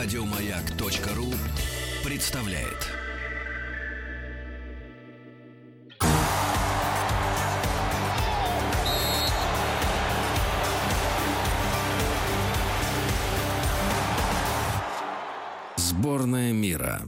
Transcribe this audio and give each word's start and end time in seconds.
Радиомаяк.ру 0.00 1.26
представляет. 2.04 2.86
Сборная 15.76 16.52
мира. 16.52 17.02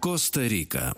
Коста-Рика. 0.00 0.92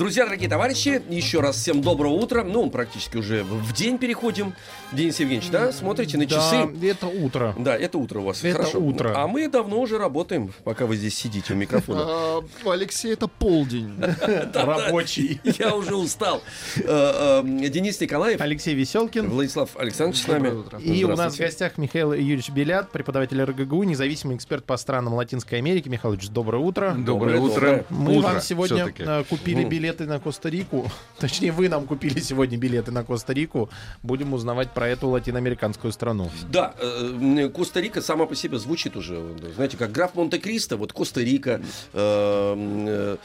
Друзья, 0.00 0.24
дорогие 0.24 0.48
товарищи, 0.48 1.02
еще 1.10 1.40
раз 1.40 1.56
всем 1.56 1.82
доброго 1.82 2.14
утра. 2.14 2.42
Ну, 2.42 2.70
практически 2.70 3.18
уже 3.18 3.44
в 3.44 3.74
день 3.74 3.98
переходим. 3.98 4.54
Денис 4.92 5.20
Евгеньевич, 5.20 5.50
да, 5.50 5.72
смотрите 5.72 6.16
на 6.16 6.24
часы. 6.24 6.66
Да, 6.72 6.86
это 6.86 7.06
утро. 7.06 7.54
Да, 7.58 7.76
это 7.76 7.98
утро 7.98 8.20
у 8.20 8.22
вас. 8.22 8.42
Это 8.42 8.60
Хорошо. 8.60 8.78
утро. 8.80 9.12
А 9.14 9.26
мы 9.26 9.46
давно 9.48 9.78
уже 9.78 9.98
работаем, 9.98 10.54
пока 10.64 10.86
вы 10.86 10.96
здесь 10.96 11.14
сидите 11.16 11.52
у 11.52 11.56
микрофона. 11.56 12.00
А, 12.10 12.42
Алексей, 12.64 13.12
это 13.12 13.28
полдень. 13.28 13.92
Рабочий. 14.54 15.38
Я 15.44 15.74
уже 15.76 15.94
устал. 15.96 16.42
Э, 16.76 17.42
э, 17.44 17.68
Денис 17.68 18.00
Николаев, 18.00 18.40
Алексей 18.40 18.74
Веселкин. 18.74 19.28
Владислав 19.28 19.76
Александрович 19.76 20.22
с 20.22 20.26
нами. 20.26 20.48
Доброе 20.48 20.60
утро. 20.60 20.78
И 20.78 21.04
у 21.04 21.14
нас 21.14 21.34
в 21.34 21.38
гостях 21.38 21.76
Михаил 21.76 22.14
Юрьевич 22.14 22.48
Белят, 22.50 22.90
преподаватель 22.90 23.42
РГГУ, 23.42 23.82
независимый 23.82 24.36
эксперт 24.36 24.64
по 24.64 24.78
странам 24.78 25.12
Латинской 25.14 25.58
Америки. 25.58 25.90
Михаил 25.90 26.14
Ильич, 26.14 26.28
доброе 26.30 26.58
утро. 26.58 26.94
Доброе 26.96 27.38
утро. 27.38 27.84
Мы 27.90 28.20
вам 28.20 28.40
сегодня 28.40 28.92
э, 28.98 29.24
купили 29.28 29.64
Ну. 29.64 29.68
Билеты 29.90 30.06
на 30.06 30.20
Коста-Рику. 30.20 30.90
Точнее, 31.18 31.52
вы 31.52 31.68
нам 31.68 31.86
купили 31.86 32.20
сегодня 32.20 32.56
билеты 32.56 32.90
на 32.92 33.02
Коста-Рику. 33.04 33.68
Будем 34.02 34.32
узнавать 34.32 34.70
про 34.72 34.88
эту 34.88 35.08
латиноамериканскую 35.08 35.92
страну. 35.92 36.30
Да, 36.50 36.74
э, 36.80 37.48
Коста-Рика 37.54 38.00
сама 38.00 38.26
по 38.26 38.34
себе 38.34 38.58
звучит 38.58 38.96
уже, 38.96 39.20
знаете, 39.54 39.76
как 39.76 39.90
граф 39.92 40.14
Монте-Кристо, 40.14 40.76
вот 40.76 40.92
Коста-Рика, 40.92 41.60
э, 41.92 42.54
э, 42.54 43.16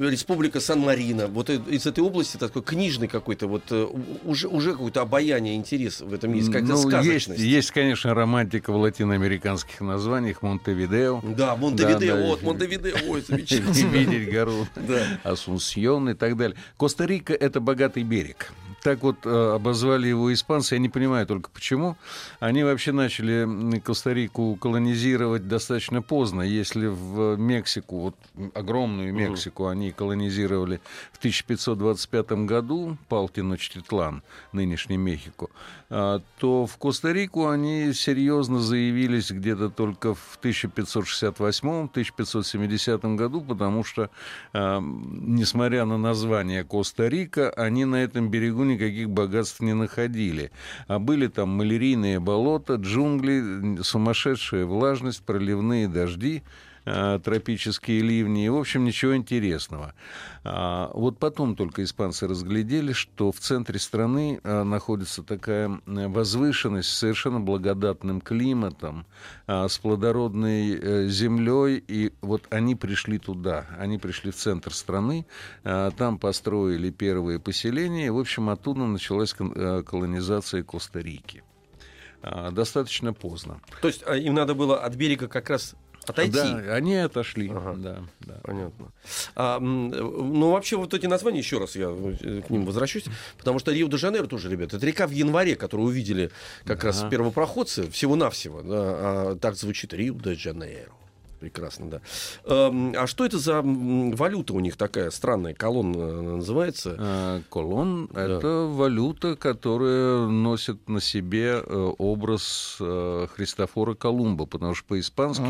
Республика 0.00 0.60
Сан-Марино, 0.60 1.26
вот 1.26 1.50
из 1.50 1.86
этой 1.86 2.00
области 2.04 2.36
такой 2.36 2.62
книжный 2.62 3.08
какой-то, 3.08 3.46
вот 3.48 3.62
э, 3.70 3.86
уже, 4.24 4.48
уже 4.48 4.72
какое-то 4.72 5.02
обаяние, 5.02 5.56
интерес 5.56 6.00
в 6.00 6.12
этом 6.14 6.32
есть, 6.34 6.50
как-то 6.52 6.68
Ну, 6.68 6.74
есть, 6.76 6.88
сказочность. 6.88 7.40
есть, 7.40 7.70
конечно, 7.72 8.14
романтика 8.14 8.72
в 8.72 8.76
латиноамериканских 8.76 9.80
названиях. 9.80 10.42
Монтевидео. 10.42 11.20
Да, 11.36 11.56
Монтевидео, 11.56 11.98
Да, 12.16 12.22
да. 12.22 12.26
вот 12.28 12.42
Монтевидео, 12.42 12.94
ой, 13.08 13.22
замечательно. 13.28 13.70
видеть 13.88 14.32
гору 14.32 14.66
Да. 14.76 15.02
Асунсьон 15.88 16.10
и 16.10 16.14
так 16.14 16.36
далее. 16.36 16.56
Коста-Рика— 16.76 17.34
это 17.34 17.60
богатый 17.60 18.02
берег. 18.02 18.52
Так 18.82 19.02
вот 19.02 19.16
э, 19.24 19.54
обозвали 19.54 20.08
его 20.08 20.32
испанцы. 20.32 20.76
Я 20.76 20.78
не 20.78 20.88
понимаю 20.88 21.26
только 21.26 21.50
почему. 21.50 21.96
Они 22.38 22.62
вообще 22.62 22.92
начали 22.92 23.80
Коста-Рику 23.80 24.54
колонизировать 24.56 25.48
достаточно 25.48 26.00
поздно. 26.00 26.42
Если 26.42 26.86
в 26.86 27.36
Мексику, 27.36 27.98
вот 27.98 28.14
огромную 28.54 29.12
Мексику, 29.12 29.66
они 29.66 29.90
колонизировали 29.90 30.80
в 31.12 31.18
1525 31.18 32.46
году, 32.46 32.96
пал 33.08 33.28
Теночтитлан, 33.28 34.22
нынешний 34.52 34.96
Мехико, 34.96 35.48
а, 35.90 36.20
то 36.38 36.66
в 36.66 36.76
Коста-Рику 36.76 37.48
они 37.48 37.94
серьезно 37.94 38.60
заявились 38.60 39.30
где-то 39.30 39.70
только 39.70 40.14
в 40.14 40.38
1568-1570 40.42 43.16
году, 43.16 43.40
потому 43.40 43.84
что, 43.84 44.10
а, 44.52 44.80
несмотря 44.80 45.84
на 45.84 45.98
название 45.98 46.62
Коста-Рика, 46.62 47.50
они 47.50 47.84
на 47.84 47.96
этом 47.96 48.30
берегу 48.30 48.62
никаких 48.78 49.10
богатств 49.10 49.60
не 49.60 49.74
находили. 49.74 50.50
А 50.86 50.98
были 50.98 51.26
там 51.26 51.50
малярийные 51.50 52.20
болота, 52.20 52.74
джунгли, 52.74 53.82
сумасшедшая 53.82 54.64
влажность, 54.64 55.22
проливные 55.22 55.88
дожди 55.88 56.42
тропические 57.22 58.00
ливни, 58.00 58.46
и, 58.46 58.48
в 58.48 58.56
общем, 58.56 58.84
ничего 58.84 59.16
интересного. 59.16 59.94
А, 60.44 60.90
Вот 60.94 61.18
потом 61.18 61.56
только 61.56 61.82
испанцы 61.82 62.26
разглядели, 62.26 62.92
что 62.92 63.32
в 63.32 63.38
центре 63.38 63.78
страны 63.78 64.40
а, 64.42 64.64
находится 64.64 65.22
такая 65.22 65.80
возвышенность 65.86 66.88
с 66.88 66.98
совершенно 66.98 67.40
благодатным 67.40 68.20
климатом, 68.20 69.06
а, 69.46 69.68
с 69.68 69.78
плодородной 69.78 70.78
э, 70.80 71.08
землей, 71.08 71.82
и 71.86 72.12
вот 72.20 72.46
они 72.50 72.74
пришли 72.74 73.18
туда, 73.18 73.66
они 73.78 73.98
пришли 73.98 74.30
в 74.30 74.36
центр 74.36 74.72
страны, 74.72 75.26
там 75.62 76.18
построили 76.18 76.90
первые 76.90 77.38
поселения, 77.38 78.06
и, 78.06 78.10
в 78.10 78.18
общем, 78.18 78.48
оттуда 78.50 78.80
началась 78.80 79.34
э, 79.38 79.82
колонизация 79.86 80.62
Коста-Рики. 80.62 81.42
А, 82.22 82.50
Достаточно 82.50 83.12
поздно. 83.12 83.60
То 83.80 83.88
есть 83.88 84.02
а, 84.06 84.16
им 84.16 84.34
надо 84.34 84.54
было 84.54 84.78
от 84.78 84.94
берега 84.94 85.28
как 85.28 85.50
раз 85.50 85.74
отойти. 86.10 86.32
Да, 86.32 86.74
они 86.74 86.96
отошли. 86.96 87.50
Ага. 87.50 87.74
Да, 87.76 87.98
да. 88.20 88.34
Понятно. 88.42 88.92
А, 89.34 89.58
ну, 89.60 90.50
вообще, 90.50 90.76
вот 90.76 90.94
эти 90.94 91.06
названия, 91.06 91.38
еще 91.38 91.58
раз 91.58 91.76
я 91.76 91.88
э, 91.90 92.42
к 92.46 92.50
ним 92.50 92.64
возвращусь, 92.64 93.04
потому 93.36 93.58
что 93.58 93.72
Рио-де-Жанейро 93.72 94.26
тоже, 94.26 94.50
ребята, 94.50 94.76
это 94.76 94.86
река 94.86 95.06
в 95.06 95.10
январе, 95.10 95.56
которую 95.56 95.88
увидели 95.88 96.30
как 96.64 96.84
раз 96.84 97.00
Ага. 97.00 97.10
первопроходцы, 97.10 97.90
всего-навсего, 97.90 98.62
да, 98.62 98.70
а 98.72 99.38
так 99.40 99.56
звучит 99.56 99.92
Рио-де-Жанейро. 99.94 100.92
Прекрасно, 101.40 101.88
да. 101.88 102.00
Эм, 102.44 102.94
А 102.96 103.06
что 103.06 103.24
это 103.24 103.38
за 103.38 103.62
валюта 103.62 104.54
у 104.54 104.60
них 104.60 104.76
такая 104.76 105.10
странная? 105.10 105.54
Колонна 105.54 105.96
э, 105.96 106.20
называется. 106.36 106.96
А, 106.98 107.42
Колон 107.48 108.08
Да. 108.12 108.22
это 108.24 108.48
валюта, 108.66 109.36
которая 109.36 110.26
носит 110.26 110.88
на 110.88 111.00
себе 111.00 111.62
э, 111.64 111.92
образ 111.98 112.78
э, 112.80 113.26
Христофора 113.34 113.94
Колумба, 113.94 114.46
потому 114.46 114.74
что 114.74 114.86
по-испански 114.88 115.46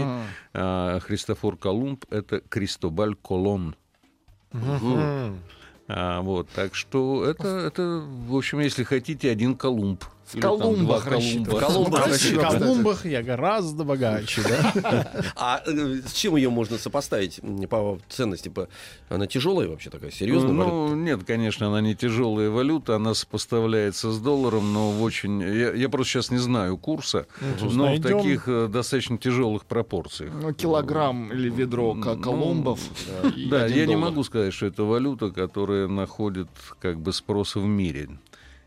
а, 0.52 1.00
Христофор 1.00 1.56
Колумб 1.56 2.04
это 2.10 2.40
Кристобаль 2.40 3.14
Колон. 3.14 3.74
А, 5.90 6.20
вот, 6.20 6.48
так 6.50 6.74
что 6.74 7.24
это, 7.24 7.48
это, 7.48 8.04
в 8.26 8.36
общем, 8.36 8.60
если 8.60 8.84
хотите, 8.84 9.30
один 9.30 9.56
Колумб. 9.56 10.04
В 10.32 10.40
Колумбах. 10.40 11.04
Колумба. 11.04 11.50
В 11.50 12.40
Колумбах 12.40 13.06
я 13.06 13.22
гораздо 13.22 13.84
богаче, 13.84 14.42
да? 14.42 15.24
А 15.36 15.62
э, 15.66 16.00
с 16.06 16.12
чем 16.12 16.36
ее 16.36 16.50
можно 16.50 16.76
сопоставить 16.78 17.40
по 17.70 17.98
ценности? 18.08 18.48
По... 18.48 18.68
Она 19.08 19.26
тяжелая 19.26 19.68
вообще 19.68 19.90
такая, 19.90 20.10
серьезная 20.10 20.52
валюта? 20.52 20.70
Ну, 20.70 20.94
нет, 20.96 21.24
конечно, 21.24 21.68
она 21.68 21.80
не 21.80 21.94
тяжелая 21.94 22.50
валюта, 22.50 22.96
она 22.96 23.14
сопоставляется 23.14 24.10
с 24.10 24.18
долларом, 24.18 24.72
но 24.72 24.90
в 24.90 25.02
очень... 25.02 25.40
Я, 25.40 25.72
я 25.72 25.88
просто 25.88 26.12
сейчас 26.12 26.30
не 26.30 26.38
знаю 26.38 26.76
курса, 26.76 27.26
но 27.60 27.86
найдем. 27.86 28.18
в 28.18 28.22
таких 28.22 28.48
э, 28.48 28.68
достаточно 28.68 29.16
тяжелых 29.18 29.64
пропорциях. 29.64 30.32
Ну, 30.42 30.52
килограмм 30.52 31.32
или 31.32 31.48
ведро 31.48 31.94
ко- 31.94 32.14
Ну, 32.14 32.22
колумбов. 32.22 32.80
Да, 33.48 33.66
я 33.66 33.86
не 33.86 33.96
могу 33.96 34.22
сказать, 34.24 34.52
что 34.52 34.66
это 34.66 34.84
валюта, 34.84 35.30
которая 35.30 35.88
находит 35.88 36.48
как 36.80 37.00
бы 37.00 37.12
спрос 37.12 37.54
в 37.54 37.64
мире. 37.64 38.10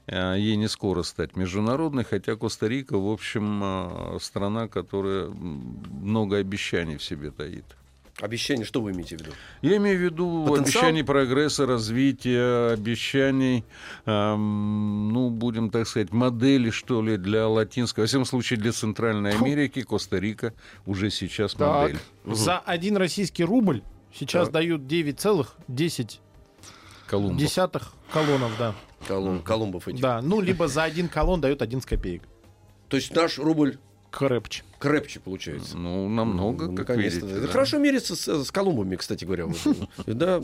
А, 0.08 0.36
Ей 0.36 0.56
не 0.56 0.68
скоро 0.68 1.04
стать 1.04 1.36
международной, 1.36 2.04
хотя 2.04 2.36
Коста-Рика, 2.36 2.98
в 2.98 3.08
общем, 3.10 3.62
а, 3.64 4.18
страна, 4.20 4.68
которая 4.68 5.28
много 5.30 6.38
обещаний 6.38 6.98
в 6.98 7.04
себе 7.04 7.32
таит. 7.32 7.66
Обещание, 8.20 8.66
что 8.66 8.82
вы 8.82 8.92
имеете 8.92 9.16
в 9.18 9.22
виду? 9.22 9.32
Я 9.64 9.78
имею 9.78 9.98
в 9.98 10.02
виду 10.02 10.46
Потенциал? 10.48 10.84
обещаний 10.84 11.04
прогресса, 11.04 11.66
развития, 11.66 12.74
обещаний, 12.74 13.64
ам, 14.06 15.10
ну, 15.12 15.30
будем 15.32 15.72
так 15.72 15.88
сказать, 15.88 16.12
модели, 16.12 16.70
что 16.70 17.02
ли, 17.02 17.18
для 17.18 17.48
латинской, 17.48 18.04
во 18.04 18.08
всяком 18.08 18.26
случае, 18.26 18.60
для 18.60 18.74
Центральной 18.74 19.32
Америки, 19.36 19.82
Коста-Рика 19.82 20.54
уже 20.86 21.10
сейчас 21.10 21.54
Так. 21.54 21.82
модель. 21.84 22.00
За 22.26 22.60
один 22.60 22.98
российский 22.98 23.44
рубль 23.44 23.82
сейчас 24.14 24.46
Так. 24.48 24.54
дают 24.54 24.86
9,10 24.86 26.20
Колумбов. 27.08 27.38
десятых 27.40 27.94
колоннов, 28.12 28.52
да. 28.60 28.76
Колум- 29.08 29.42
Колумбов 29.44 29.88
этих. 29.88 30.02
Да, 30.02 30.22
ну, 30.22 30.42
либо 30.42 30.68
за 30.68 30.84
один 30.84 31.08
колонн 31.10 31.42
дают 31.42 31.62
11 31.62 31.88
копеек. 31.88 32.24
То 32.90 32.98
есть 32.98 33.14
наш 33.16 33.38
рубль 33.40 33.78
Крепче. 34.12 34.64
крепче 34.80 35.22
получается. 35.22 35.78
Ну, 35.78 36.10
намного, 36.10 36.66
Ну, 36.66 36.76
как 36.76 36.90
наконец-то. 36.90 37.26
видите. 37.26 37.40
Да. 37.42 37.48
хорошо 37.48 37.78
мерится 37.78 38.16
с, 38.18 38.44
с 38.44 38.52
Колумбами, 38.52 38.98
кстати 38.98 39.24
говоря. 39.24 39.48
Да. 40.06 40.42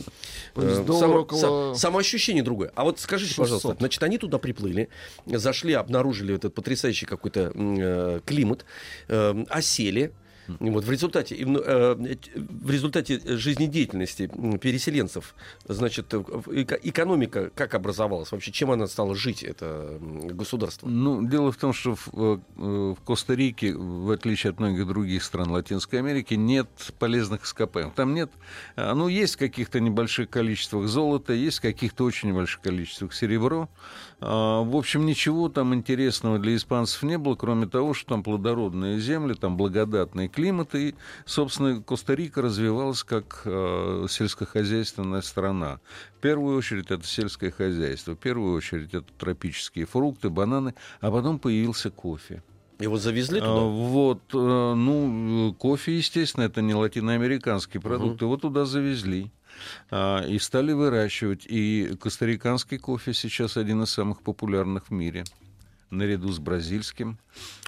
Э, 0.56 1.74
Самоощущение 1.75 2.44
другое. 2.44 2.71
А 2.75 2.86
вот 2.86 3.00
скажите, 3.01 3.31
600. 3.33 3.44
пожалуйста, 3.44 3.75
значит, 3.80 4.01
они 4.04 4.18
туда 4.18 4.38
приплыли, 4.38 4.88
зашли, 5.25 5.74
обнаружили 5.74 6.33
этот 6.36 6.54
потрясающий 6.54 7.06
какой-то 7.06 7.51
э, 7.54 8.21
климат, 8.25 8.63
э, 9.09 9.44
осели. 9.50 10.13
Вот 10.59 10.83
в 10.85 10.91
результате, 10.91 11.38
ну, 11.45 11.59
э, 11.59 11.95
в 12.35 12.71
результате 12.71 13.21
жизнедеятельности 13.38 14.29
переселенцев, 14.61 15.35
значит, 15.65 16.13
э, 16.13 16.23
экономика 16.83 17.51
как 17.55 17.75
образовалась 17.75 18.31
вообще? 18.31 18.51
Чем 18.51 18.71
она 18.71 18.88
стала 18.88 19.15
жить, 19.15 19.44
это 19.44 19.97
государство? 19.99 20.88
Ну, 20.88 21.27
дело 21.27 21.51
в 21.51 21.57
том, 21.57 21.73
что 21.73 21.95
в, 21.95 22.07
э, 22.13 22.39
в 22.57 22.97
Коста-Рике, 23.05 23.73
в 23.75 24.11
отличие 24.11 24.51
от 24.51 24.59
многих 24.59 24.88
других 24.88 25.23
стран 25.23 25.51
Латинской 25.51 25.99
Америки, 25.99 26.35
нет 26.35 26.67
полезных 26.99 27.45
ископаемых. 27.45 27.94
Там 27.94 28.13
нет, 28.13 28.31
ну, 28.75 29.07
есть 29.07 29.35
в 29.35 29.39
каких-то 29.39 29.79
небольших 29.79 30.29
количествах 30.29 30.88
золота, 30.88 31.33
есть 31.33 31.59
в 31.59 31.61
каких-то 31.61 32.03
очень 32.03 32.29
небольших 32.29 32.61
количествах 32.61 33.13
серебро. 33.13 33.69
А, 34.19 34.63
В 34.63 34.75
общем, 34.75 35.05
ничего 35.05 35.49
там 35.49 35.73
интересного 35.73 36.39
для 36.39 36.55
испанцев 36.55 37.03
не 37.03 37.17
было, 37.17 37.35
кроме 37.35 37.67
того, 37.67 37.94
что 37.94 38.09
там 38.09 38.23
плодородные 38.23 38.99
земли, 38.99 39.33
там 39.33 39.57
благодатный 39.57 40.27
климат, 40.37 40.75
и, 40.75 40.93
собственно, 41.25 41.81
Коста-Рика 41.81 42.43
развивалась 42.43 43.03
как 43.03 43.41
э, 43.45 44.05
сельскохозяйственная 44.07 45.21
страна. 45.21 45.79
В 46.17 46.21
первую 46.21 46.55
очередь 46.55 46.91
это 46.91 47.07
сельское 47.07 47.49
хозяйство, 47.49 48.11
в 48.13 48.19
первую 48.19 48.55
очередь 48.55 48.93
это 48.93 49.07
тропические 49.17 49.87
фрукты, 49.87 50.29
бананы, 50.29 50.75
а 51.01 51.09
потом 51.09 51.39
появился 51.39 51.89
кофе. 51.89 52.43
Его 52.79 52.97
завезли 52.97 53.39
А, 53.39 53.41
туда? 53.41 53.61
Вот, 53.61 54.21
э, 54.31 54.73
ну, 54.75 55.49
э, 55.49 55.53
кофе, 55.55 55.97
естественно, 55.97 56.43
это 56.43 56.61
не 56.61 56.75
латиноамериканский 56.75 57.79
продукт, 57.79 58.21
его 58.21 58.37
туда 58.37 58.65
завезли 58.65 59.31
а, 59.89 60.23
и 60.23 60.37
стали 60.37 60.71
выращивать. 60.71 61.47
И 61.47 61.97
костариканский 61.99 62.77
кофе 62.77 63.13
сейчас 63.13 63.57
один 63.57 63.81
из 63.81 63.89
самых 63.89 64.21
популярных 64.21 64.89
в 64.89 64.91
мире, 64.91 65.23
наряду 65.89 66.31
с 66.31 66.39
бразильским. 66.39 67.17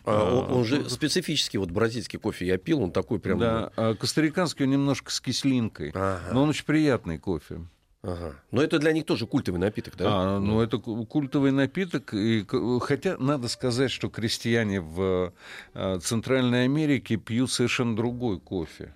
А, 0.06 0.34
он, 0.34 0.58
он 0.60 0.66
же 0.66 0.90
специфический, 0.90 1.58
вот 1.58 1.72
бразильский 1.72 2.20
кофе 2.20 2.46
я 2.48 2.58
пил, 2.58 2.82
он 2.82 2.92
такой 2.92 3.20
прям... 3.20 3.40
Да, 3.40 3.72
а 3.76 3.96
костариканский 3.96 4.66
он 4.66 4.72
немножко 4.72 5.12
с 5.12 5.20
кислинкой, 5.22 5.92
Ага, 5.94 6.22
но 6.34 6.44
он 6.44 6.50
очень 6.50 6.66
приятный 6.66 7.18
кофе. 7.20 7.62
ага. 8.02 8.36
Но 8.52 8.62
это 8.64 8.80
для 8.80 8.92
них 8.94 9.06
тоже 9.06 9.28
культовый 9.28 9.60
напиток, 9.60 9.96
да? 9.98 10.06
А, 10.08 10.40
ну, 10.40 10.62
это 10.62 10.78
ку- 10.78 11.06
культовый 11.06 11.52
напиток. 11.52 12.14
И, 12.14 12.46
хотя 12.82 13.18
надо 13.18 13.48
сказать, 13.50 13.92
что 13.92 14.10
крестьяне 14.10 14.80
в 14.82 15.34
э, 15.74 16.00
Центральной 16.02 16.64
Америке 16.64 17.18
пьют 17.18 17.52
совершенно 17.52 17.96
другой 17.96 18.40
кофе. 18.40 18.96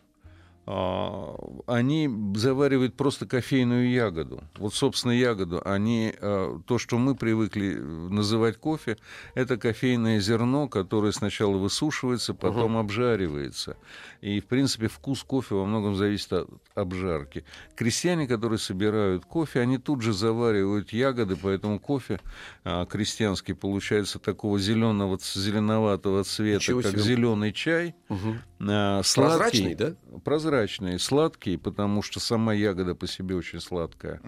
А, 0.65 1.35
Они 1.67 2.09
заваривают 2.35 2.95
просто 2.95 3.25
кофейную 3.25 3.91
ягоду. 3.91 4.43
Вот, 4.57 4.73
собственно, 4.73 5.11
ягоду. 5.11 5.61
Они, 5.65 6.13
э, 6.17 6.59
то, 6.65 6.77
что 6.77 6.97
мы 6.97 7.15
привыкли 7.15 7.73
называть 7.75 8.57
кофе, 8.57 8.97
это 9.35 9.57
кофейное 9.57 10.19
зерно, 10.19 10.69
которое 10.69 11.11
сначала 11.11 11.57
высушивается, 11.57 12.33
потом 12.33 12.77
обжаривается. 12.77 13.75
И, 14.21 14.39
в 14.39 14.45
принципе, 14.45 14.87
вкус 14.87 15.23
кофе 15.23 15.55
во 15.55 15.65
многом 15.65 15.95
зависит 15.95 16.31
от 16.31 16.49
обжарки. 16.75 17.43
Крестьяне, 17.75 18.25
которые 18.25 18.57
собирают 18.57 19.25
кофе, 19.25 19.59
они 19.59 19.77
тут 19.77 20.01
же 20.01 20.13
заваривают 20.13 20.93
ягоды, 20.93 21.35
поэтому 21.35 21.79
кофе 21.79 22.21
а, 22.63 22.85
крестьянский 22.85 23.53
получается 23.53 24.19
такого 24.19 24.59
зеленого, 24.59 25.19
зеленоватого 25.21 26.23
цвета, 26.23 26.59
Ничего 26.59 26.81
как 26.81 26.97
зеленый 26.97 27.51
чай. 27.51 27.95
Мгм. 28.07 28.41
А, 28.61 29.01
Прозрачный, 29.01 29.75
сладкий, 29.75 29.75
да? 29.75 30.19
Прозрачный, 30.23 30.52
сладкий, 30.99 31.57
потому 31.57 32.01
что 32.01 32.19
сама 32.19 32.53
ягода 32.53 32.95
по 32.95 33.07
себе 33.07 33.35
очень 33.35 33.59
сладкая. 33.59 34.21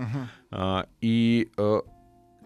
А, 0.51 0.88
и 1.01 1.51
э, 1.57 1.81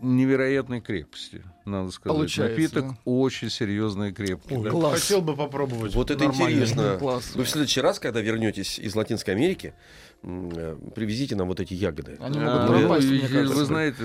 невероятной 0.01 0.81
крепости, 0.81 1.43
надо 1.65 1.91
сказать. 1.91 2.15
Получается, 2.15 2.57
Напиток 2.57 2.87
да. 2.87 2.97
очень 3.05 3.49
серьезный 3.49 4.09
и 4.09 4.13
крепкий. 4.13 4.55
Ой, 4.55 4.63
да. 4.63 4.69
Класс. 4.69 5.01
Хотел 5.01 5.21
бы 5.21 5.35
попробовать. 5.35 5.93
Вот 5.95 6.11
это 6.11 6.25
Нормально. 6.25 6.53
интересно. 6.53 6.97
Класс. 6.99 7.35
Вы 7.35 7.43
в 7.43 7.49
следующий 7.49 7.81
раз, 7.81 7.99
когда 7.99 8.21
вернетесь 8.21 8.79
из 8.79 8.95
Латинской 8.95 9.33
Америки, 9.33 9.73
привезите 10.21 11.35
нам 11.35 11.47
вот 11.47 11.59
эти 11.59 11.73
ягоды. 11.73 12.17
Они 12.19 12.37
А, 12.39 12.41
могут 12.67 12.69
ну, 12.69 12.79
пропасть, 12.87 13.07
и 13.07 13.19
кажется. 13.19 13.55
Вы 13.55 13.65
знаете, 13.65 13.97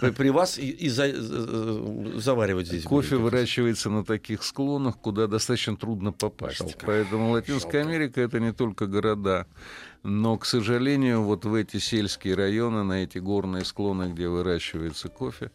При, 0.00 0.10
при 0.10 0.28
вас 0.28 0.58
и, 0.58 0.68
и 0.68 0.88
за- 0.88 1.06
э, 1.14 2.12
заваривать 2.16 2.66
здесь. 2.66 2.84
кофе 2.84 3.16
будем. 3.16 3.24
выращивается 3.24 3.90
на 3.90 4.04
таких 4.04 4.42
склонах, 4.42 4.98
куда 4.98 5.26
достаточно 5.26 5.76
трудно 5.76 6.12
попасть. 6.12 6.58
Жалко. 6.58 6.86
Поэтому 6.86 7.30
Латинская 7.30 7.82
Жалко. 7.82 7.88
Америка 7.96 8.20
это 8.20 8.38
не 8.40 8.52
только 8.52 8.86
города. 8.86 9.46
Но, 10.02 10.36
к 10.36 10.44
сожалению, 10.46 11.22
вот 11.22 11.44
в 11.44 11.54
эти 11.54 11.78
сельские 11.78 12.34
районы, 12.34 12.82
на 12.82 13.04
эти 13.04 13.18
горные 13.18 13.64
склоны, 13.64 14.12
где 14.12 14.28
выращивается 14.28 15.08
кофе, 15.08 15.52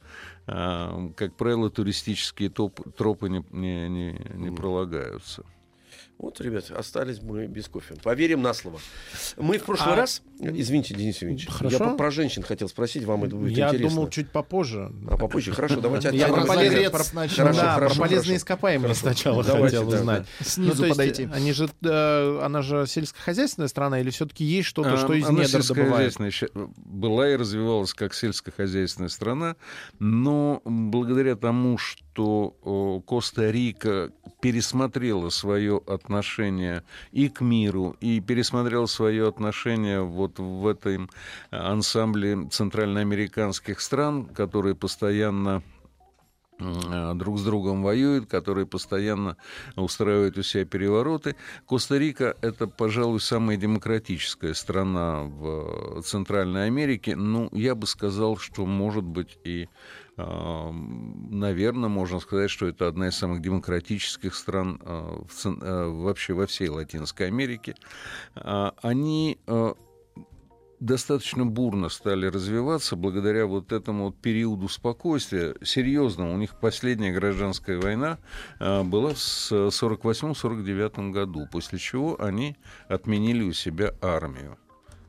а, 0.47 1.11
как 1.17 1.35
правило, 1.35 1.69
туристические 1.69 2.49
топ- 2.49 2.95
тропы 2.95 3.29
не, 3.29 3.43
не- 3.51 3.89
не- 3.89 4.21
не 4.35 4.51
пролагаются. 4.55 5.43
Вот, 6.19 6.41
ребят, 6.41 6.71
остались 6.71 7.21
мы 7.21 7.45
без 7.45 7.67
кофе. 7.67 7.93
Поверим 8.01 8.41
на 8.41 8.53
слово. 8.55 8.79
Мы 9.37 9.59
в 9.59 9.63
прошлый 9.63 9.93
А- 9.93 9.97
раз... 9.97 10.23
Извините, 10.39 10.95
Денис 10.95 11.15
Евгеньевич. 11.21 11.47
Хорошо. 11.47 11.77
Я 11.85 11.89
про 11.93 12.09
женщин 12.11 12.41
хотел 12.41 12.67
спросить, 12.69 13.03
вам 13.03 13.23
это 13.23 13.35
будет 13.35 13.55
Я 13.55 13.67
интересно. 13.69 13.89
думал 13.95 14.09
чуть 14.09 14.29
попозже. 14.31 14.91
А 15.09 15.17
попозже? 15.17 15.51
Хорошо, 15.51 15.79
давайте 15.79 16.09
Я 16.13 16.27
про 16.29 16.45
полезные, 16.45 16.89
про-. 16.89 17.03
Хорошо, 17.03 17.35
да, 17.61 17.73
хорошо, 17.75 17.95
про 17.95 18.01
полезные 18.01 18.19
хорошо. 18.19 18.35
ископаемые 18.35 18.95
сначала 18.95 19.43
Давайте, 19.43 19.77
хотел 19.77 19.89
да, 19.91 19.97
узнать. 19.97 20.25
Снизу 20.41 20.69
Ну, 20.71 20.75
то 20.75 20.85
есть, 20.85 20.97
подойти. 20.97 21.29
Они 21.31 21.53
же, 21.53 21.69
э, 21.83 22.39
она 22.43 22.61
же 22.63 22.85
сельскохозяйственная 22.87 23.67
страна 23.67 23.99
или 23.99 24.09
все-таки 24.09 24.43
есть 24.43 24.67
что-то, 24.67 24.93
А, 24.93 24.97
что 24.97 25.13
из 25.13 25.25
она 25.27 25.43
недр 25.43 25.63
добывает? 25.67 26.17
была 26.77 27.29
и 27.31 27.35
развивалась 27.35 27.93
как 27.93 28.13
сельскохозяйственная 28.15 29.09
страна, 29.09 29.55
но 29.99 30.61
благодаря 30.65 31.35
тому, 31.35 31.77
что 31.77 33.01
Коста-Рика 33.07 34.11
пересмотрела 34.41 35.29
свое 35.29 35.77
отношение 35.77 36.06
и 37.11 37.29
к 37.29 37.41
миру, 37.41 37.95
и 37.99 38.19
пересмотрела 38.19 38.85
свое 38.85 39.27
отношение 39.27 40.01
вот 40.01 40.39
в 40.39 40.67
этом 40.67 41.09
ансамбле 41.51 42.47
центральноамериканских 42.49 43.81
стран, 43.81 44.25
которые 44.25 44.75
постоянно 44.75 45.63
э, 46.59 47.13
друг 47.15 47.39
с 47.39 47.43
другом 47.43 47.83
воюют, 47.83 48.27
которые 48.29 48.65
постоянно 48.65 49.37
устраивают 49.75 50.37
у 50.37 50.43
себя 50.43 50.65
перевороты. 50.65 51.35
Коста-Рика— 51.65 52.35
это, 52.41 52.67
пожалуй, 52.67 53.19
самая 53.19 53.57
демократическая 53.57 54.53
страна 54.53 55.23
в 55.23 56.01
Центральной 56.03 56.67
Америке. 56.67 57.15
Ну, 57.15 57.49
я 57.51 57.75
бы 57.75 57.85
сказал, 57.87 58.37
что, 58.37 58.65
может 58.65 59.03
быть, 59.03 59.37
и, 59.43 59.67
наверное, 60.17 61.89
можно 61.89 62.19
сказать, 62.19 62.49
что 62.49 62.67
это 62.67 62.87
одна 62.87 63.09
из 63.09 63.15
самых 63.15 63.41
демократических 63.41 64.33
стран 64.33 64.81
э, 64.83 65.19
цен- 65.29 65.61
э, 65.61 65.87
вообще 65.87 66.33
во 66.33 66.47
всей 66.47 66.69
Латинской 66.69 67.27
Америке. 67.27 67.75
А, 68.35 68.73
Они 68.81 69.37
э, 69.45 69.73
достаточно 70.79 71.45
бурно 71.45 71.89
стали 71.89 72.25
развиваться 72.25 72.95
благодаря 72.95 73.45
вот 73.45 73.71
этому 73.71 74.05
вот 74.05 74.17
периоду 74.17 74.67
спокойствия, 74.69 75.55
серьезному. 75.63 76.33
У 76.33 76.37
них 76.37 76.59
последняя 76.59 77.11
гражданская 77.11 77.79
война 77.79 78.17
а, 78.59 78.83
была 78.83 79.13
в 79.13 79.17
48-49 79.17 81.11
году, 81.11 81.47
после 81.51 81.77
чего 81.77 82.19
они 82.21 82.55
отменили 82.87 83.43
у 83.43 83.53
себя 83.53 83.93
армию. 84.01 84.57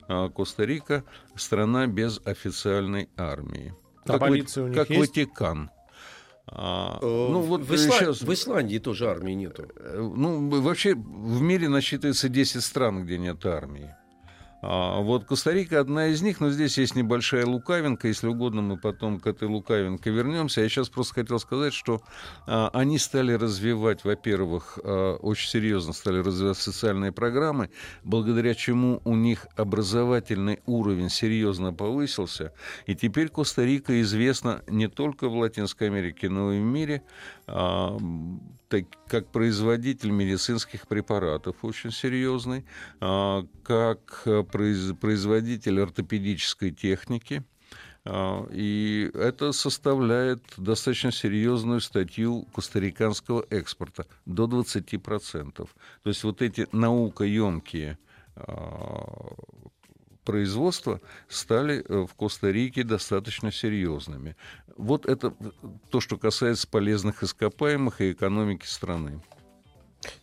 А 0.07 0.29
Коста-Рика— 0.29 1.03
страна 1.35 1.87
без 1.87 2.19
официальной 2.25 3.09
армии. 3.15 3.73
А 4.09 4.19
Как, 4.19 4.21
полиция 4.21 4.63
у 4.63 4.67
них 4.67 4.77
как 4.77 4.89
есть? 4.89 4.99
Ватикан. 4.99 5.69
А, 6.51 6.97
Э, 7.01 7.05
ну, 7.05 7.41
вот 7.41 7.61
в, 7.61 7.71
Исла- 7.73 7.91
сейчас... 7.99 8.21
в 8.21 8.33
Исландии 8.33 8.79
тоже 8.79 9.07
армии 9.09 9.33
нету. 9.33 9.67
Э, 9.75 9.97
Ну, 10.15 10.49
вообще 10.61 10.95
в 10.95 11.41
мире 11.41 11.69
насчитывается 11.69 12.27
10 12.27 12.63
стран, 12.63 13.03
где 13.05 13.17
нет 13.19 13.45
армии. 13.45 13.93
А 14.61 14.99
вот 14.99 15.25
Коста-Рика 15.25 15.79
одна 15.79 16.07
из 16.07 16.21
них, 16.21 16.41
но 16.41 16.49
здесь 16.49 16.77
есть 16.77 16.95
небольшая 16.95 17.45
лукавинка. 17.45 18.07
Если 18.07 18.27
угодно, 18.27 18.61
мы 18.61 18.77
потом 18.77 19.19
к 19.19 19.27
этой 19.27 19.47
лукавинке 19.47 20.09
вернемся. 20.09 20.61
Я 20.61 20.69
сейчас 20.69 20.89
просто 20.89 21.15
хотел 21.15 21.39
сказать, 21.39 21.73
что 21.73 22.01
а, 22.45 22.69
они 22.73 22.97
стали 22.97 23.31
развивать, 23.33 24.03
во-первых, 24.03 24.77
а, 24.83 25.15
очень 25.15 25.49
серьезно 25.49 25.93
стали 25.93 26.19
развивать 26.19 26.57
социальные 26.57 27.13
программы, 27.13 27.69
благодаря 28.03 28.53
чему 28.53 29.01
у 29.05 29.15
них 29.15 29.47
образовательный 29.55 30.59
уровень 30.65 31.09
серьезно 31.09 31.73
повысился. 31.73 32.53
И 32.85 32.95
теперь 32.95 33.29
Коста-Рика 33.29 34.01
известна 34.01 34.61
не 34.67 34.89
только 34.89 35.29
в 35.29 35.37
Латинской 35.37 35.87
Америке, 35.87 36.27
но 36.27 36.51
и 36.51 36.59
в 36.59 36.63
мире 36.63 37.03
а, 37.47 37.97
как 39.07 39.31
производитель 39.31 40.11
медицинских 40.11 40.87
препаратов 40.87 41.55
очень 41.63 41.91
серьезный, 41.91 42.65
а, 42.99 43.45
как 43.63 44.23
произ- 44.25 44.93
производитель 44.95 45.81
ортопедической 45.81 46.71
техники. 46.71 47.43
А, 48.05 48.47
И 48.51 49.11
это 49.13 49.51
составляет 49.51 50.41
достаточно 50.57 51.11
серьезную 51.11 51.81
статью 51.81 52.47
костариканского 52.55 53.45
экспорта, 53.49 54.05
до 54.25 54.47
20%. 54.47 55.69
То 56.03 56.09
есть 56.09 56.23
вот 56.23 56.41
эти 56.41 56.67
наукоемкие 56.71 57.97
а, 58.35 59.33
производства 60.23 61.01
стали 61.27 61.83
э, 61.87 62.05
в 62.05 62.13
Коста-Рике 62.15 62.83
достаточно 62.83 63.51
серьезными. 63.51 64.35
Вот 64.77 65.05
это 65.05 65.33
то, 65.89 65.99
что 65.99 66.17
касается 66.17 66.67
полезных 66.67 67.23
ископаемых 67.23 68.01
и 68.01 68.11
экономики 68.11 68.65
страны. 68.65 69.21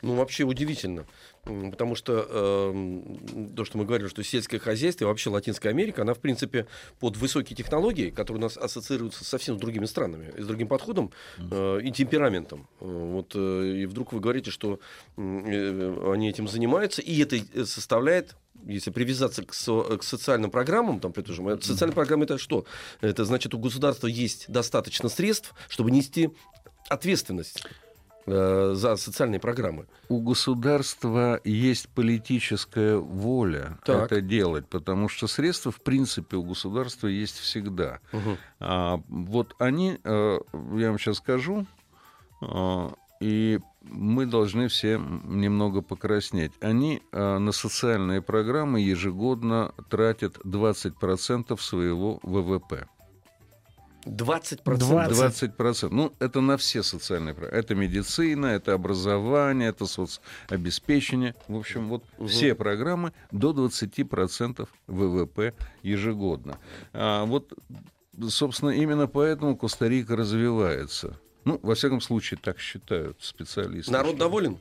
Ну, 0.03 0.15
вообще 0.15 0.45
удивительно. 0.45 1.05
Потому 1.45 1.95
что 1.95 2.26
эм, 2.73 3.55
то, 3.55 3.65
что 3.65 3.79
мы 3.79 3.85
говорим, 3.85 4.09
что 4.09 4.25
сельское 4.25 4.59
хозяйство 4.59 5.05
и 5.05 5.07
вообще 5.07 5.31
Латинская 5.31 5.69
Америка, 5.69 6.03
она, 6.03 6.15
в 6.15 6.19
принципе, 6.19 6.67
под 6.99 7.17
высокие 7.17 7.57
технологии, 7.57 8.11
которые 8.11 8.41
у 8.41 8.43
нас 8.43 8.57
ассоциируются 8.57 9.25
совсем 9.25 9.57
с 9.57 9.61
другими 9.61 9.85
странами, 9.85 10.33
с 10.37 10.47
другим 10.47 10.67
подходом 10.67 11.12
э, 11.38 11.81
и 11.83 11.93
темпераментом. 11.93 12.67
Э, 12.81 12.85
Вот, 12.87 13.33
э, 13.35 13.83
и 13.83 13.87
вдруг 13.87 14.12
вы 14.12 14.21
говорите, 14.21 14.50
что 14.50 14.81
э, 15.17 16.12
они 16.12 16.31
этим 16.31 16.49
занимаются, 16.49 17.00
и 17.00 17.21
это 17.21 17.37
э, 17.37 17.65
составляет 17.65 18.35
если 18.64 18.90
привязаться 18.90 19.44
к, 19.44 19.52
со- 19.54 19.96
к 19.98 20.02
социальным 20.02 20.50
программам, 20.50 21.00
там, 21.00 21.12
предположим, 21.12 21.48
э, 21.48 21.60
социальные 21.60 21.94
программы 21.94 22.25
это 22.25 22.38
что? 22.38 22.64
Это 23.00 23.25
значит, 23.25 23.54
у 23.54 23.58
государства 23.58 24.06
есть 24.06 24.46
достаточно 24.50 25.08
средств, 25.08 25.54
чтобы 25.68 25.90
нести 25.90 26.30
ответственность 26.88 27.64
э, 28.26 28.72
за 28.75 28.96
социальные 28.96 29.40
программы. 29.40 29.86
У 30.08 30.20
государства 30.20 31.40
есть 31.44 31.88
политическая 31.88 32.96
воля 32.96 33.78
Так. 33.84 34.06
это 34.12 34.20
делать, 34.20 34.66
потому 34.68 35.08
что 35.08 35.26
средства, 35.26 35.70
в 35.72 35.80
принципе, 35.80 36.36
у 36.36 36.42
государства 36.42 37.06
есть 37.08 37.38
всегда. 37.38 38.00
А, 38.60 39.00
вот 39.08 39.54
они, 39.58 39.98
э, 40.02 40.38
я 40.76 40.88
вам 40.90 40.98
сейчас 40.98 41.16
скажу, 41.18 41.66
э, 42.42 42.90
и 43.20 43.60
мы 43.90 44.26
должны 44.26 44.69
все 44.69 44.99
немного 45.25 45.83
покраснеть. 45.83 46.52
Они 46.61 47.02
э, 47.12 47.38
на 47.38 47.52
социальные 47.52 48.23
программы 48.23 48.81
ежегодно 48.81 49.73
тратят 49.88 50.38
20% 50.45 51.61
своего 51.61 52.21
ВВП. 52.23 52.87
20%. 54.07 54.78
20. 54.78 55.50
20%. 55.59 55.88
Ну, 55.90 56.12
это 56.21 56.40
на 56.40 56.57
все 56.57 56.83
социальные 56.83 57.35
программы. 57.35 57.59
Это 57.59 57.75
медицина, 57.75 58.47
это 58.47 58.73
образование, 58.73 59.71
это 59.71 59.87
соцобеспечение. 59.87 61.35
В 61.49 61.57
общем, 61.57 61.88
вот 61.88 62.05
все 62.28 62.55
программы 62.55 63.12
до 63.33 63.52
20% 63.52 64.69
ВВП 64.87 65.55
ежегодно. 65.83 66.59
А 66.93 67.25
вот, 67.25 67.52
собственно, 68.28 68.71
именно 68.71 69.09
поэтому 69.09 69.57
Коста-Рика 69.57 70.14
развивается. 70.16 71.19
Ну, 71.47 71.61
во 71.62 71.75
всяком 71.76 72.00
случае, 72.00 72.38
так 72.43 72.59
считают 72.59 73.23
специалисты. 73.23 73.93
Народ 73.93 74.19
доволен? 74.19 74.59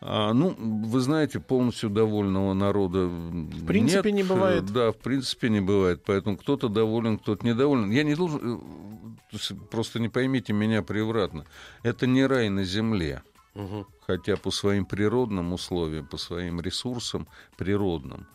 А, 0.00 0.32
ну, 0.32 0.54
вы 0.58 1.00
знаете, 1.00 1.38
полностью 1.38 1.90
довольного 1.90 2.54
народа 2.54 3.06
в 3.06 3.66
принципе, 3.66 4.10
не 4.12 4.22
бывает. 4.22 4.64
Да, 4.72 4.92
в 4.92 4.96
принципе, 4.96 5.50
не 5.50 5.60
бывает. 5.60 6.02
Поэтому 6.06 6.38
кто-то 6.38 6.68
доволен, 6.68 7.18
кто-то 7.18 7.46
недоволен. 7.46 7.90
Я 7.90 8.04
не 8.04 8.14
должен... 8.14 8.40
э, 9.32 9.54
Просто 9.70 10.00
не 10.00 10.08
поймите 10.08 10.54
меня 10.54 10.82
превратно. 10.82 11.44
Это 11.82 12.06
не 12.06 12.24
рай 12.24 12.48
на 12.48 12.64
земле. 12.64 13.22
Хотя 14.06 14.36
по 14.36 14.50
своим 14.50 14.86
природным 14.86 15.52
условиям, 15.52 16.06
по 16.06 16.16
своим 16.16 16.60
ресурсам 16.60 17.26
природным, 17.58 18.26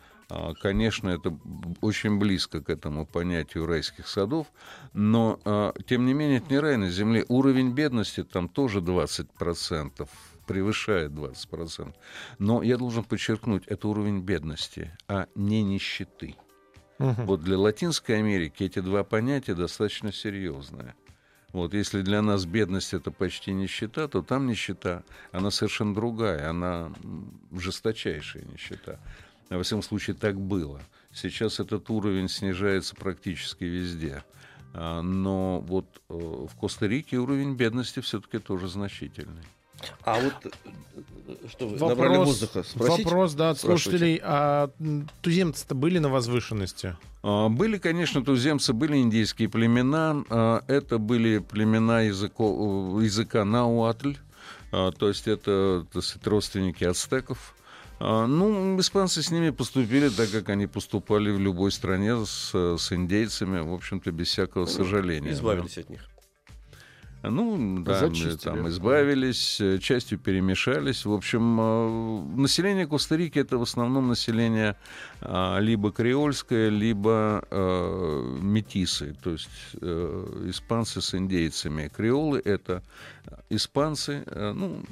конечно, 0.61 1.09
это 1.09 1.37
очень 1.81 2.17
близко 2.17 2.61
к 2.61 2.69
этому 2.69 3.05
понятию 3.05 3.65
райских 3.65 4.07
садов, 4.07 4.47
но, 4.93 5.39
а, 5.45 5.73
тем 5.85 6.05
не 6.05 6.13
менее, 6.13 6.37
это 6.37 6.49
не 6.49 6.59
рай 6.59 6.77
на 6.77 6.89
земле. 6.89 7.25
Уровень 7.27 7.73
бедности 7.73 8.23
там 8.23 8.47
тоже 8.49 8.79
20%, 8.79 10.09
превышает 10.47 11.11
20%. 11.11 11.93
Но 12.39 12.63
я 12.63 12.77
должен 12.77 13.03
подчеркнуть, 13.03 13.63
это 13.67 13.87
уровень 13.87 14.21
бедности, 14.21 14.91
а 15.07 15.27
не 15.35 15.63
нищеты. 15.63 16.35
Мгм. 16.99 17.25
Вот 17.25 17.41
для 17.41 17.57
Латинской 17.57 18.17
Америки 18.17 18.63
эти 18.63 18.79
два 18.79 19.03
понятия 19.03 19.55
достаточно 19.55 20.11
серьезные. 20.11 20.95
Вот 21.51 21.75
если 21.75 22.01
для 22.01 22.21
нас 22.23 22.45
бедность 22.45 22.93
это 22.95 23.11
почти 23.11 23.53
нищета, 23.53 24.07
то 24.07 24.23
там 24.23 24.47
нищета, 24.47 25.03
она 25.31 25.51
совершенно 25.51 25.93
другая, 25.93 26.49
она 26.49 26.91
жесточайшая 27.51 28.43
нищета. 28.45 28.99
Во 29.57 29.63
всяком 29.63 29.83
случае, 29.83 30.15
так 30.15 30.39
было. 30.39 30.81
Сейчас 31.13 31.59
этот 31.59 31.89
уровень 31.89 32.29
снижается 32.29 32.95
практически 32.95 33.63
везде. 33.65 34.23
А, 34.73 35.01
Но 35.01 35.59
вот 35.59 35.85
э, 36.09 36.13
в 36.13 36.55
Коста-Рике 36.59 37.17
уровень 37.17 37.53
бедности 37.55 37.99
все-таки 37.99 38.39
тоже 38.39 38.67
значительный. 38.67 39.43
А 40.03 40.19
вот 40.19 40.33
э, 40.45 41.33
что 41.49 41.67
вы 41.67 41.77
набрали 41.77 42.17
Вопрос, 42.17 42.27
воздуха? 42.27 42.63
Спросить? 42.63 43.05
вопрос, 43.05 43.33
да, 43.33 43.49
от 43.51 43.59
слушателей. 43.59 44.19
А 44.23 44.71
туземцы-то 45.21 45.75
были 45.75 45.99
на 45.99 46.09
возвышенности? 46.09 46.95
А, 47.21 47.49
Были, 47.49 47.77
конечно, 47.77 48.23
туземцы, 48.23 48.73
были 48.73 48.97
индейские 48.97 49.49
племена. 49.49 50.23
а, 50.29 50.63
Это 50.67 50.97
были 50.97 51.37
племена 51.37 52.01
языко- 52.07 52.99
э, 52.99 53.03
языка 53.03 53.45
науатль, 53.45 54.15
то 54.71 55.07
есть 55.07 55.27
это 55.27 55.85
так 55.93 56.03
сказать, 56.03 56.25
родственники 56.27 56.83
ацтеков. 56.83 57.53
А, 57.99 58.27
Ну, 58.27 58.79
испанцы 58.79 59.21
с 59.21 59.31
ними 59.31 59.51
поступили 59.51 60.09
так, 60.09 60.31
как 60.31 60.49
они 60.49 60.67
поступали 60.67 61.31
в 61.31 61.39
любой 61.39 61.71
стране 61.71 62.25
с, 62.25 62.53
с 62.53 62.91
индейцами, 62.93 63.59
в 63.59 63.73
общем-то, 63.73 64.11
без 64.11 64.27
всякого 64.27 64.65
сожаления. 64.65 65.31
Избавились 65.31 65.77
от 65.77 65.89
них. 65.89 66.09
Ну, 67.23 67.83
да, 67.83 67.99
Зачистили. 67.99 68.35
там 68.35 68.67
избавились, 68.67 69.61
э, 69.61 69.77
частью 69.79 70.19
перемешались. 70.19 71.05
В 71.05 71.13
общем, 71.13 71.57
э, 71.57 72.35
население 72.35 72.85
Коста-Рики 72.85 73.39
это 73.39 73.57
в 73.57 73.61
основном 73.61 74.09
население 74.09 74.75
а, 75.21 75.59
либо 75.59 75.93
креольское, 75.93 76.67
либо 76.67 77.45
э, 77.49 78.37
метисы, 78.41 79.15
то 79.23 79.31
есть 79.31 79.49
э, 79.79 80.43
испанцы 80.49 81.01
с 81.01 81.15
индейцами. 81.15 81.89
Креолы 81.95 82.41
это 82.43 82.83
испанцы, 83.49 84.23
э, 84.25 84.51
ну, 84.53 84.83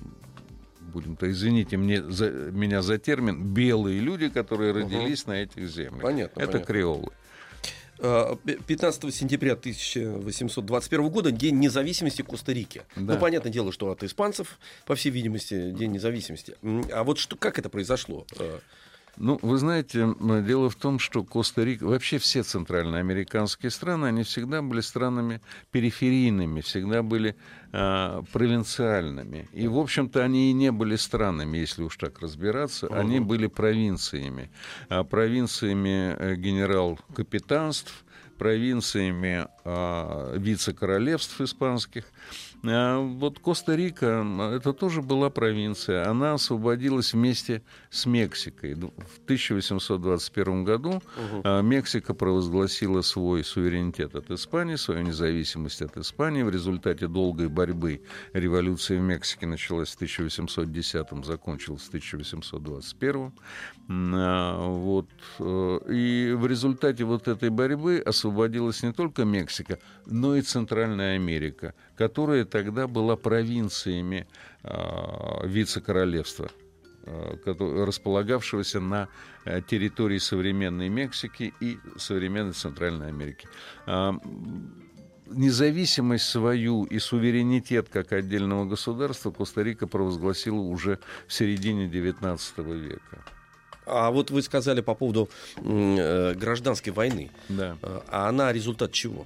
будем-то, 0.91 1.29
извините 1.31 1.77
мне 1.77 2.03
за, 2.03 2.29
меня 2.29 2.81
за 2.81 2.97
термин, 2.97 3.53
белые 3.53 3.99
люди, 3.99 4.29
которые 4.29 4.71
родились 4.73 5.25
на 5.25 5.41
этих 5.41 5.67
землях. 5.67 6.01
Понятно, 6.01 6.39
Это 6.39 6.51
понятно. 6.51 6.73
креолы. 6.73 7.11
Э, 7.99 8.35
15 8.65 9.13
сентября 9.13 9.53
1821 9.53 11.09
года 11.09 11.31
День 11.31 11.59
независимости 11.59 12.23
Коста-Рики. 12.23 12.81
Да. 12.95 13.13
Ну, 13.13 13.19
понятное 13.19 13.51
дело, 13.51 13.71
что 13.71 13.91
от 13.91 14.03
испанцев, 14.03 14.59
по 14.85 14.95
всей 14.95 15.11
видимости, 15.11 15.71
День 15.71 15.91
независимости. 15.91 16.55
А 16.91 17.03
вот 17.03 17.19
что, 17.19 17.35
как 17.35 17.59
это 17.59 17.69
произошло? 17.69 18.25
Э, 19.17 19.17
Ну, 19.17 19.39
вы 19.41 19.57
знаете, 19.57 20.15
дело 20.19 20.69
в 20.69 20.75
том, 20.75 20.99
что 20.99 21.23
Коста-Рика, 21.23 21.85
вообще 21.85 22.17
все 22.17 22.43
центральноамериканские 22.43 23.69
страны, 23.69 24.07
они 24.07 24.23
всегда 24.23 24.61
были 24.61 24.81
странами 24.81 25.41
периферийными, 25.71 26.61
всегда 26.61 27.03
были 27.03 27.35
а, 27.73 28.23
провинциальными. 28.31 29.47
И, 29.53 29.67
в 29.67 29.77
общем-то, 29.77 30.23
они 30.23 30.49
и 30.49 30.53
не 30.53 30.71
были 30.71 30.95
странами, 30.95 31.57
если 31.57 31.83
уж 31.83 31.97
так 31.97 32.19
разбираться, 32.19 32.87
они 32.87 33.19
были 33.19 33.47
провинциями. 33.47 34.49
А 34.89 35.03
провинциями 35.03 36.15
э, 36.17 36.35
генерал-капитанств, 36.35 38.03
провинциями 38.37 39.47
вице-королевств 39.65 41.39
испанских. 41.41 42.05
А, 42.63 42.99
вот 42.99 43.39
Коста-Рика, 43.39 44.23
это 44.55 44.73
тоже 44.73 45.01
была 45.01 45.29
провинция. 45.29 46.07
Она 46.07 46.33
освободилась 46.33 47.13
вместе 47.13 47.63
с 47.89 48.05
Мексикой. 48.05 48.75
Ду- 48.75 48.93
В 48.97 49.23
1821 49.23 50.63
году 50.63 51.01
а, 51.43 51.61
Мексика 51.61 52.13
провозгласила 52.13 53.01
свой 53.01 53.43
суверенитет 53.43 54.15
от 54.15 54.29
Испании, 54.31 54.75
свою 54.75 55.01
независимость 55.01 55.81
от 55.81 55.97
Испании. 55.97 56.43
В 56.43 56.49
результате 56.51 57.07
долгой 57.07 57.47
борьбы 57.49 58.01
революция 58.33 58.99
в 58.99 59.01
Мексике 59.01 59.47
началась 59.47 59.89
в 59.89 59.95
1810 59.95 61.25
закончилась 61.25 61.81
в 61.83 61.87
1821 61.87 63.31
М, 63.89 64.13
а, 64.15 64.67
вот, 64.67 65.07
э, 65.39 65.79
и 65.89 66.33
в 66.37 66.45
результате 66.47 67.03
вот 67.03 67.27
этой 67.27 67.49
борьбы 67.49 68.01
освободилась 68.05 68.83
не 68.83 68.93
только 68.93 69.25
Мексика, 69.25 69.50
но 70.05 70.35
и 70.35 70.41
Центральная 70.41 71.15
Америка, 71.15 71.73
которая 71.95 72.45
тогда 72.45 72.87
была 72.87 73.15
провинциями 73.15 74.27
а, 74.63 75.45
вице-королевства 75.45 76.49
а, 77.05 77.85
располагавшегося 77.85 78.79
на 78.79 79.07
э, 79.45 79.61
территории 79.61 80.19
современной 80.19 80.89
Мексики 80.89 81.53
и 81.59 81.77
современной 81.97 82.53
Центральной 82.53 83.07
Америки. 83.07 83.47
А, 83.85 84.15
Независимость 85.33 86.25
свою 86.25 86.83
и 86.83 86.99
суверенитет 86.99 87.87
как 87.89 88.11
отдельного 88.11 88.65
государства 88.65 89.31
Коста-Рика 89.31 89.87
провозгласила 89.87 90.59
уже 90.59 90.99
в 91.25 91.33
середине 91.33 91.87
XIX 91.87 92.37
века. 92.77 93.23
А 93.85 94.11
вот 94.11 94.29
вы 94.29 94.41
сказали 94.41 94.81
по 94.81 94.93
поводу 94.93 95.29
э, 95.57 96.33
гражданской 96.35 96.91
войны. 96.93 97.31
Да. 97.49 97.77
Э, 97.81 98.01
А 98.07 98.29
она 98.29 98.53
результат 98.53 98.91
чего? 98.91 99.25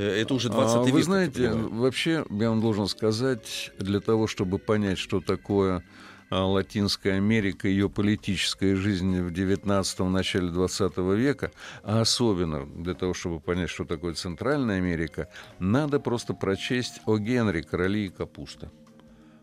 Э, 0.00 0.22
Это 0.22 0.34
уже 0.34 0.48
20 0.48 0.76
А, 0.76 0.84
век. 0.84 0.94
Вы 0.94 1.02
знаете, 1.02 1.50
вообще, 1.52 2.24
я 2.30 2.48
вам 2.48 2.60
должен 2.62 2.86
сказать, 2.86 3.70
для 3.78 4.00
того, 4.00 4.26
чтобы 4.26 4.58
понять, 4.58 4.96
что 4.98 5.20
такое 5.20 5.84
а, 6.30 6.46
Латинская 6.46 7.14
Америка, 7.16 7.68
ее 7.68 7.90
политическая 7.90 8.76
жизнь 8.76 9.20
в 9.20 9.30
19-м, 9.30 10.10
начале 10.10 10.48
20 10.48 10.96
века, 10.96 11.50
а 11.82 12.00
особенно 12.00 12.64
для 12.64 12.94
того, 12.94 13.12
чтобы 13.12 13.40
понять, 13.40 13.68
что 13.68 13.84
такое 13.84 14.14
Центральная 14.14 14.78
Америка, 14.78 15.28
надо 15.58 16.00
просто 16.00 16.32
прочесть 16.32 17.00
о 17.04 17.18
Генри, 17.18 17.60
короли 17.60 18.06
и 18.06 18.08
капуста. 18.08 18.70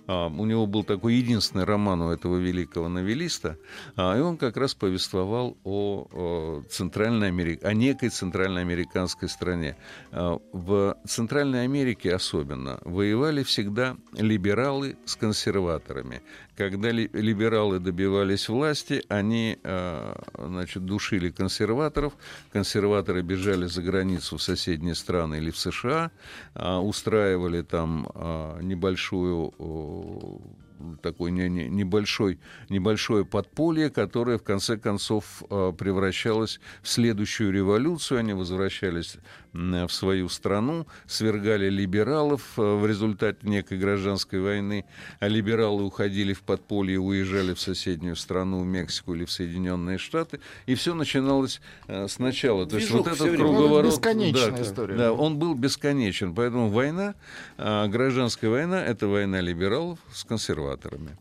У 0.07 0.45
него 0.45 0.65
был 0.67 0.83
такой 0.83 1.15
единственный 1.15 1.65
роман 1.65 2.01
у 2.01 2.11
этого 2.11 2.37
великого 2.37 2.87
новелиста, 2.87 3.57
а, 3.95 4.17
и 4.17 4.21
он 4.21 4.37
как 4.37 4.55
раз 4.55 4.73
повествовал 4.73 5.57
о, 5.65 6.63
Центральной 6.69 7.27
Америке, 7.27 7.65
о 7.67 7.73
некой 7.73 8.09
центральноамериканской 8.09 9.27
стране. 9.27 9.75
А, 10.11 10.39
в 10.53 10.97
Центральной 11.05 11.65
Америке 11.65 12.15
особенно 12.15 12.79
воевали 12.83 13.43
всегда 13.43 13.97
либералы 14.13 14.97
с 15.05 15.15
консерваторами. 15.15 16.21
Когда 16.55 16.89
ли- 16.89 17.09
либералы 17.13 17.79
добивались 17.79 18.49
власти, 18.49 19.03
они 19.09 19.57
а, 19.63 20.23
значит, 20.37 20.85
душили 20.85 21.29
консерваторов, 21.29 22.13
консерваторы 22.53 23.21
бежали 23.21 23.65
за 23.65 23.81
границу 23.81 24.37
в 24.37 24.41
соседние 24.41 24.95
страны 24.95 25.35
или 25.35 25.51
в 25.51 25.57
США, 25.57 26.11
устраивали 26.55 27.61
там 27.61 28.07
небольшую 28.61 29.53
такой 31.01 31.31
не- 31.31 31.49
не- 31.49 31.69
небольшой, 31.69 32.39
небольшое 32.69 33.25
подполье, 33.25 33.89
которое 33.89 34.37
в 34.37 34.43
конце 34.43 34.77
концов 34.77 35.43
а, 35.49 35.71
превращалось 35.71 36.59
в 36.81 36.87
следующую 36.87 37.51
революцию. 37.51 38.19
Они 38.19 38.33
возвращались 38.33 39.17
в 39.57 39.89
свою 39.89 40.29
страну, 40.29 40.85
свергали 41.07 41.69
либералов 41.69 42.41
а, 42.57 42.77
в 42.77 42.85
результате 42.85 43.39
некой 43.41 43.79
гражданской 43.79 44.39
войны, 44.39 44.85
а 45.19 45.27
либералы 45.27 45.83
уходили 45.83 46.33
в 46.33 46.41
подполье, 46.41 46.99
уезжали 46.99 47.53
в 47.53 47.59
соседнюю 47.59 48.15
страну, 48.15 48.61
в 48.61 48.65
Мексику 48.65 49.15
или 49.15 49.25
в 49.25 49.31
Соединенные 49.31 49.97
Штаты, 49.97 50.39
и 50.67 50.75
все 50.75 50.93
начиналось 50.93 51.59
а, 51.87 52.07
сначала. 52.07 52.67
То 52.67 52.77
есть 52.77 52.91
вот 52.91 53.07
этот 53.07 53.35
круговорот... 53.35 53.93
Бесконечная 53.93 54.51
да, 54.51 54.61
история. 54.61 54.95
Да, 54.95 55.13
он 55.13 55.37
был 55.37 55.55
бесконечен. 55.55 56.35
Поэтому 56.35 56.69
война, 56.69 57.15
гражданская 57.57 58.49
война, 58.49 58.83
это 58.83 59.07
война 59.07 59.41
либералов 59.41 59.99
с 60.13 60.23
консерваторами. 60.23 61.17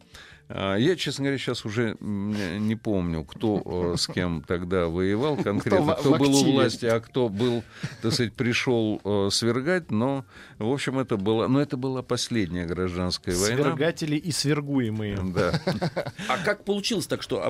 А, 0.49 0.77
Я, 0.77 0.95
честно 0.97 1.25
говоря, 1.25 1.39
сейчас 1.39 1.65
уже 1.65 1.97
не 2.01 2.77
помню, 2.77 3.25
кто 3.25 3.93
э, 3.95 3.97
с 3.97 4.07
кем 4.07 4.43
тогда 4.47 4.87
воевал 4.87 5.37
конкретно, 5.37 5.95
кто, 5.95 6.15
в 6.15 6.19
был 6.19 6.35
у 6.37 6.53
власти, 6.53 6.87
а 6.87 7.01
кто 7.01 7.29
был, 7.29 7.65
так 8.03 8.13
сказать, 8.13 8.33
пришел 8.33 9.01
э, 9.05 9.29
свергать. 9.33 9.91
Но, 9.91 10.25
в 10.59 10.71
общем, 10.71 10.99
это 10.99 11.17
была, 11.17 11.49
но 11.49 11.61
это 11.61 11.77
была 11.77 12.03
последняя 12.03 12.65
гражданская 12.67 13.35
война. 13.35 13.57
Свергатели 13.57 14.17
и 14.17 14.31
свергуемые. 14.31 15.19
Да. 15.35 15.61
А 16.29 16.39
как 16.45 16.65
получилось 16.65 17.07
так, 17.07 17.23
что 17.23 17.43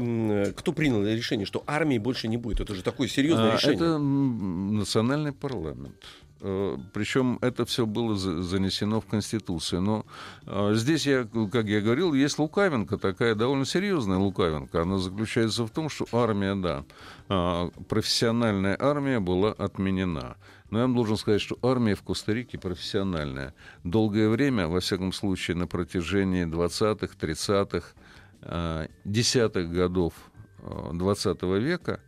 кто 0.56 0.72
принял 0.72 1.04
решение, 1.04 1.44
что 1.44 1.62
армии 1.66 1.98
больше 1.98 2.28
не 2.28 2.38
будет? 2.38 2.60
Это 2.60 2.74
же 2.74 2.82
такое 2.82 3.08
серьезное 3.08 3.52
А, 3.52 3.56
решение. 3.56 3.76
Это 3.76 3.98
национальный 3.98 5.32
парламент. 5.32 5.94
Причем 6.38 7.38
это 7.40 7.64
все 7.64 7.86
было 7.86 8.14
за- 8.14 8.42
занесено 8.42 9.00
в 9.00 9.06
Конституцию. 9.06 9.80
Но 9.80 10.06
а, 10.44 10.74
здесь, 10.74 11.06
я, 11.06 11.24
как 11.24 11.66
я 11.66 11.80
говорил, 11.80 12.12
есть 12.12 12.38
лукавинка, 12.38 12.98
такая 12.98 13.34
довольно 13.34 13.64
серьезная 13.64 14.18
лукавинка. 14.18 14.82
Она 14.82 14.98
заключается 14.98 15.64
в 15.64 15.70
том, 15.70 15.88
что 15.88 16.06
армия, 16.12 16.54
да, 16.54 16.84
а, 17.28 17.70
профессиональная 17.88 18.76
армия 18.78 19.18
была 19.18 19.52
отменена. 19.52 20.36
Но 20.70 20.78
я 20.78 20.84
вам 20.84 20.94
должен 20.94 21.16
сказать, 21.16 21.40
что 21.40 21.58
армия 21.62 21.94
в 21.94 22.02
Коста-Рике 22.02 22.58
профессиональная. 22.58 23.54
Долгое 23.84 24.28
время, 24.28 24.68
во 24.68 24.80
всяком 24.80 25.12
случае, 25.12 25.56
на 25.56 25.66
протяжении 25.66 26.44
20-х, 26.44 27.14
30-х, 27.18 27.94
а, 28.42 28.88
10-х 29.04 29.62
годов 29.62 30.12
а, 30.58 30.92
20 30.92 31.42
века 31.60 32.00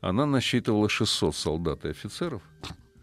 она 0.00 0.26
насчитывала 0.26 0.88
600 0.88 1.34
солдат 1.34 1.84
и 1.84 1.88
офицеров. 1.88 2.42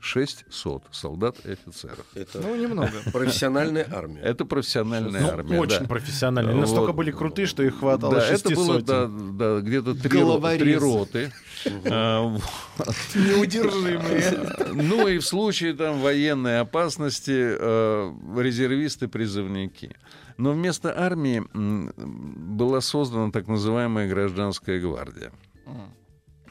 600 0.04 0.84
солдат 0.92 1.38
и 1.46 1.52
офицеров. 1.54 2.06
Это 2.14 2.40
Ну, 2.40 2.56
немного. 2.56 2.92
профессиональная 3.14 3.88
армия. 3.92 4.20
Это 4.22 4.44
профессиональная 4.46 5.22
Ну, 5.22 5.30
армия. 5.30 5.60
очень 5.60 5.80
да. 5.80 5.86
профессиональные. 5.86 6.56
Настолько 6.56 6.88
Вот. 6.88 6.96
были 6.96 7.12
крутые, 7.12 7.46
что 7.48 7.64
их 7.64 7.80
хватало 7.80 8.16
Да, 8.16 8.28
это 8.28 8.50
было 8.54 8.82
да, 8.82 9.08
да, 9.08 9.60
где-то 9.62 9.96
три, 9.96 10.20
ро- 10.20 10.58
три 10.58 10.76
роты. 10.76 11.32
А. 11.86 12.38
Неудержимые. 13.16 14.22
Ну 14.74 15.08
и 15.08 15.18
в 15.20 15.26
случае 15.26 15.74
там 15.74 16.02
военной 16.02 16.60
опасности 16.60 17.32
э, 17.58 18.14
резервисты-призывники. 18.38 19.96
Но 20.38 20.52
вместо 20.52 20.98
армии 21.00 21.44
была 21.54 22.82
создана 22.82 23.32
так 23.32 23.48
называемая 23.48 24.10
гражданская 24.10 24.80
гвардия. 24.82 25.32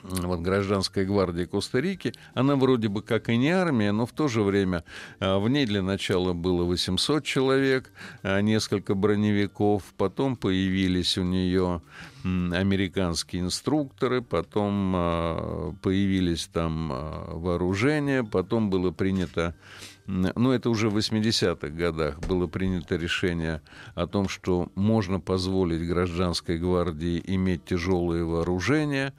Вот 0.02 0.40
гражданская 0.40 1.04
гвардия 1.04 1.46
Коста-Рики, 1.46 2.12
она 2.34 2.56
вроде 2.56 2.88
бы 2.88 3.02
как 3.02 3.28
и 3.28 3.36
не 3.36 3.50
армия, 3.50 3.92
но 3.92 4.04
в 4.04 4.12
то 4.12 4.26
же 4.26 4.42
время 4.42 4.84
а, 5.20 5.38
в 5.38 5.48
ней 5.48 5.64
для 5.64 5.80
начала 5.80 6.32
было 6.32 6.64
800 6.64 7.24
человек, 7.24 7.92
а, 8.22 8.40
несколько 8.40 8.94
броневиков, 8.94 9.84
потом 9.96 10.36
появились 10.36 11.16
у 11.18 11.22
нее 11.22 11.82
американские 12.24 13.42
инструкторы, 13.42 14.22
потом 14.22 14.92
а, 14.96 15.72
появились 15.82 16.48
там 16.52 16.88
вооружения, 16.88 18.24
потом 18.24 18.70
было 18.70 18.90
принято 18.90 19.54
ну, 20.06 20.50
это 20.50 20.68
уже 20.70 20.88
в 20.88 20.96
80-х 20.96 21.68
годах 21.68 22.18
было 22.20 22.46
принято 22.46 22.96
решение 22.96 23.62
о 23.94 24.06
том, 24.06 24.28
что 24.28 24.70
можно 24.74 25.20
позволить 25.20 25.86
гражданской 25.86 26.58
гвардии 26.58 27.22
иметь 27.26 27.64
тяжелые 27.64 28.24
вооружения. 28.24 29.14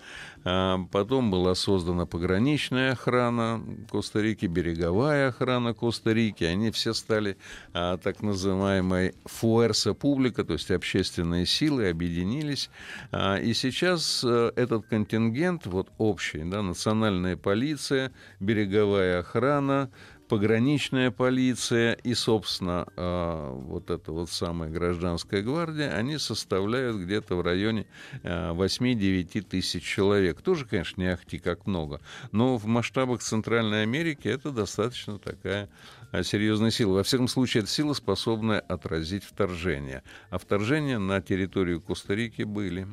А, 0.45 0.79
Потом 0.91 1.31
была 1.31 1.55
создана 1.55 2.05
пограничная 2.05 2.93
охрана 2.93 3.63
Коста-Рики, 3.89 4.45
береговая 4.45 5.29
охрана 5.29 5.73
Коста-Рики. 5.73 6.43
Они 6.43 6.71
все 6.71 6.93
стали 6.93 7.37
а, 7.73 7.97
так 7.97 8.21
называемой 8.21 9.15
фуэрса 9.25 9.93
публика, 9.93 10.43
то 10.43 10.53
есть 10.53 10.69
общественные 10.71 11.45
силы, 11.45 11.89
объединились. 11.89 12.69
А, 13.11 13.37
И 13.37 13.53
сейчас 13.53 14.23
э, 14.25 14.51
этот 14.55 14.85
контингент, 14.87 15.65
вот 15.65 15.91
общий, 15.97 16.43
да, 16.43 16.61
национальная 16.61 17.37
полиция, 17.37 18.11
береговая 18.39 19.19
охрана, 19.19 19.89
пограничная 20.27 21.11
полиция 21.11 21.93
и, 21.93 22.13
собственно, 22.13 22.87
э, 22.95 23.49
вот 23.53 23.89
эта 23.89 24.11
вот 24.11 24.29
самая 24.29 24.69
гражданская 24.69 25.41
гвардия, 25.41 25.91
они 25.91 26.17
составляют 26.17 26.97
где-то 26.97 27.35
в 27.35 27.41
районе 27.41 27.85
э, 28.23 28.51
8-9 28.51 29.41
тысяч 29.41 29.83
человек. 29.83 30.41
Тоже, 30.41 30.65
конечно, 30.65 31.01
не 31.01 31.07
ахти 31.07 31.39
как 31.39 31.67
много, 31.67 32.01
но 32.31 32.57
в 32.57 32.65
масштабах 32.65 33.21
Центральной 33.21 33.83
Америки 33.83 34.27
это 34.27 34.51
достаточно 34.51 35.19
такая 35.19 35.69
э, 36.11 36.23
серьезная 36.23 36.71
сила. 36.71 36.93
Во 36.93 37.03
всяком 37.03 37.27
случае, 37.27 37.63
это 37.63 37.71
сила, 37.71 37.93
способная 37.93 38.59
отразить 38.59 39.23
вторжение. 39.23 40.03
А 40.29 40.37
вторжения 40.37 40.99
на 40.99 41.21
территорию 41.21 41.81
Коста-Рики 41.81 42.43
были. 42.43 42.87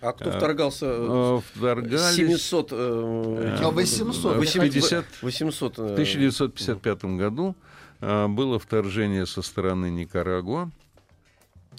А 0.00 0.12
кто 0.12 0.30
вторгался? 0.30 0.86
Э, 0.88 1.40
Вторгались... 1.54 2.14
700... 2.16 2.68
э, 2.72 3.58
А 3.62 3.70
800? 3.70 4.36
В 4.36 4.38
800, 4.38 4.62
50 4.72 5.04
800, 5.22 5.78
э, 5.78 5.82
В 5.82 5.92
1955 5.92 7.04
году 7.16 7.54
было 8.00 8.58
вторжение 8.60 9.26
со 9.26 9.42
стороны 9.42 9.90
Никарагуа. 9.90 10.70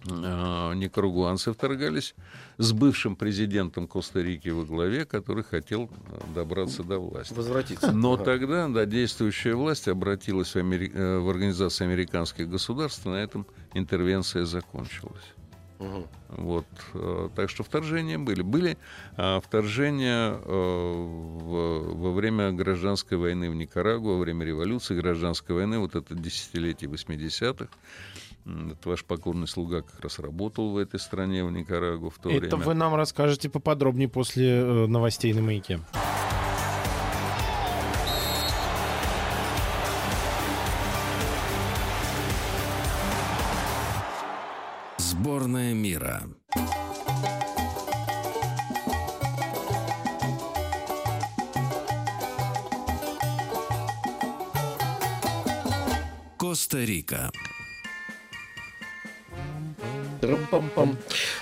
Никарагуанцы 0.05 1.51
вторгались 1.53 2.15
с 2.57 2.71
бывшим 2.71 3.15
президентом 3.15 3.87
Коста-Рики 3.87 4.49
во 4.49 4.63
главе, 4.65 5.05
который 5.05 5.43
хотел 5.43 5.89
добраться 6.33 6.83
до 6.83 6.99
власти. 6.99 7.33
возвратиться. 7.33 7.91
Но 7.91 8.13
Ага. 8.13 8.23
тогда 8.23 8.67
да, 8.69 8.85
действующая 8.85 9.55
власть 9.55 9.87
обратилась 9.87 10.55
в, 10.55 10.57
Амери- 10.57 10.91
э, 10.93 11.19
в 11.19 11.29
Организацию 11.29 11.87
американских 11.87 12.49
государств, 12.49 13.05
и 13.05 13.09
на 13.09 13.15
этом 13.15 13.45
интервенция 13.73 14.45
закончилась. 14.45 15.23
Мгм. 15.79 16.05
Вот, 16.29 16.65
э, 16.93 17.29
так 17.35 17.49
что 17.49 17.63
вторжения 17.63 18.17
были. 18.17 18.41
Были 18.41 18.77
а, 19.17 19.39
вторжения 19.39 20.33
э, 20.33 20.39
в- 20.45 21.93
во 21.95 22.11
время 22.11 22.51
гражданской 22.51 23.17
войны 23.17 23.49
в 23.49 23.55
Никарагуа, 23.55 24.13
во 24.15 24.19
время 24.19 24.45
революции, 24.45 24.95
гражданской 24.95 25.55
войны, 25.55 25.79
вот 25.79 25.95
это 25.95 26.15
десятилетие 26.15 26.89
80-х. 26.89 27.69
М, 28.45 28.71
Это 28.71 28.89
ваш 28.89 29.03
покорный 29.05 29.47
слуга 29.47 29.81
как 29.81 29.99
раз 30.01 30.19
работал 30.19 30.71
в 30.71 30.77
этой 30.77 30.99
стране, 30.99 31.43
в 31.45 31.51
Никарагуа 31.51 32.09
в 32.09 32.17
то 32.17 32.29
Это 32.29 32.39
время. 32.57 32.57
вы 32.65 32.73
нам 32.73 32.95
расскажете 32.95 33.49
поподробнее 33.49 34.09
после 34.09 34.47
э, 34.59 34.85
новостей 34.87 35.33
на 35.33 35.41
маяке. 35.41 35.79
Сборная 45.39 45.73
мира. 45.73 46.21
Коста-Рика. 56.37 57.31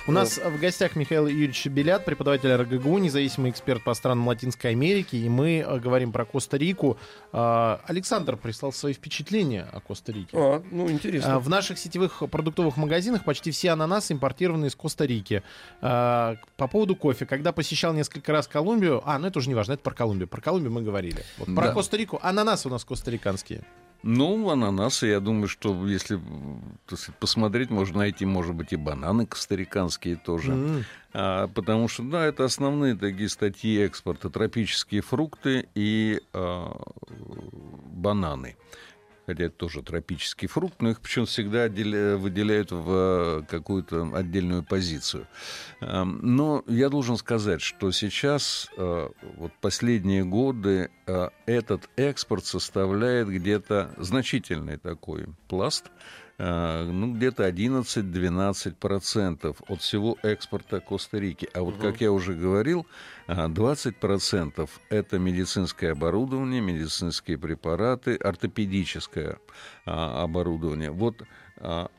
У 0.07 0.11
нас 0.13 0.37
в 0.37 0.57
гостях 0.57 0.95
Михаил 0.95 1.27
Юрьевич 1.27 1.65
Белят, 1.65 2.05
преподаватель 2.05 2.49
РГГУ, 2.53 2.97
независимый 2.97 3.51
эксперт 3.51 3.83
по 3.83 3.93
странам 3.93 4.25
Латинской 4.25 4.71
Америки, 4.71 5.17
и 5.17 5.27
мы 5.27 5.57
э, 5.57 5.79
говорим 5.79 6.13
про 6.13 6.23
Коста-Рику. 6.23 6.97
А, 7.33 7.81
Александр 7.85 8.37
прислал 8.37 8.71
свои 8.71 8.93
впечатления 8.93 9.67
о 9.69 9.81
Коста-Рике. 9.81 10.29
А, 10.31 10.63
ну, 10.71 10.87
А, 10.87 10.91
интересно. 10.91 11.39
В 11.39 11.49
наших 11.49 11.77
сетевых 11.77 12.23
продуктовых 12.31 12.77
магазинах 12.77 13.25
почти 13.25 13.51
все 13.51 13.71
ананасы 13.71 14.13
импортированы 14.13 14.67
из 14.67 14.75
Коста-Рики. 14.77 15.43
А, 15.81 16.37
По 16.55 16.69
поводу 16.69 16.95
кофе. 16.95 17.25
Когда 17.25 17.51
посещал 17.51 17.93
несколько 17.93 18.31
раз 18.31 18.47
Колумбию... 18.47 19.01
А, 19.03 19.19
ну 19.19 19.27
это 19.27 19.39
уже 19.39 19.49
не 19.49 19.55
важно, 19.55 19.73
это 19.73 19.83
про 19.83 19.93
Колумбию. 19.93 20.29
Про 20.29 20.39
Колумбию 20.39 20.71
мы 20.71 20.83
говорили. 20.83 21.25
Вот 21.37 21.53
про 21.53 21.67
Да. 21.67 21.73
Коста-Рику. 21.73 22.17
Ананасы 22.23 22.69
у 22.69 22.71
нас 22.71 22.85
костариканские. 22.85 23.65
Ну, 24.03 24.49
ананасы, 24.49 25.07
я 25.07 25.19
думаю, 25.19 25.47
что 25.47 25.87
если 25.87 26.19
сказать, 26.85 27.15
посмотреть, 27.19 27.69
можно 27.69 27.99
найти, 27.99 28.25
может 28.25 28.55
быть, 28.55 28.73
и 28.73 28.75
бананы 28.75 29.25
костариканские 29.25 30.15
тоже. 30.15 30.51
М. 30.53 30.85
А, 31.13 31.47
потому 31.47 31.87
что, 31.87 32.03
да, 32.03 32.25
это 32.25 32.45
основные 32.45 32.95
такие 32.95 33.29
статьи 33.29 33.77
экспорта. 33.79 34.29
Тропические 34.29 35.01
фрукты 35.01 35.67
и 35.75 36.21
а, 36.33 36.79
бананы. 37.91 38.55
Хотя 39.27 39.43
это 39.43 39.57
тоже 39.57 39.83
тропический 39.83 40.47
фрукт, 40.47 40.81
но 40.81 40.91
их 40.91 41.01
почему-то 41.01 41.29
всегда 41.29 41.67
выделяют 41.67 42.71
в 42.71 42.87
а, 42.89 43.43
какую-то 43.43 44.09
отдельную 44.15 44.63
позицию. 44.63 45.27
А, 45.81 46.05
Но 46.05 46.63
я 46.65 46.87
должен 46.87 47.17
сказать, 47.17 47.61
что 47.61 47.91
сейчас, 47.91 48.69
а, 48.77 49.11
вот 49.35 49.51
последние 49.59 50.23
годы, 50.23 50.91
а, 51.07 51.31
этот 51.45 51.89
экспорт 51.97 52.45
составляет 52.45 53.27
где-то 53.27 53.93
значительный 53.97 54.77
такой 54.77 55.27
пласт, 55.49 55.91
ну, 56.39 57.13
где-то 57.13 57.49
11-12% 57.49 59.55
от 59.67 59.81
всего 59.81 60.17
экспорта 60.21 60.79
Коста-Рики. 60.79 61.49
А 61.53 61.61
вот, 61.61 61.77
как 61.77 62.01
я 62.01 62.11
уже 62.11 62.35
говорил, 62.35 62.85
а, 63.27 63.47
20% 63.47 64.69
это 64.89 65.19
медицинское 65.19 65.93
оборудование, 65.93 66.61
медицинские 66.61 67.39
препараты, 67.39 68.15
ортопедическое 68.15 69.39
а, 69.85 70.23
оборудование. 70.23 70.91
Вот 70.91 71.23
а, 71.57 71.89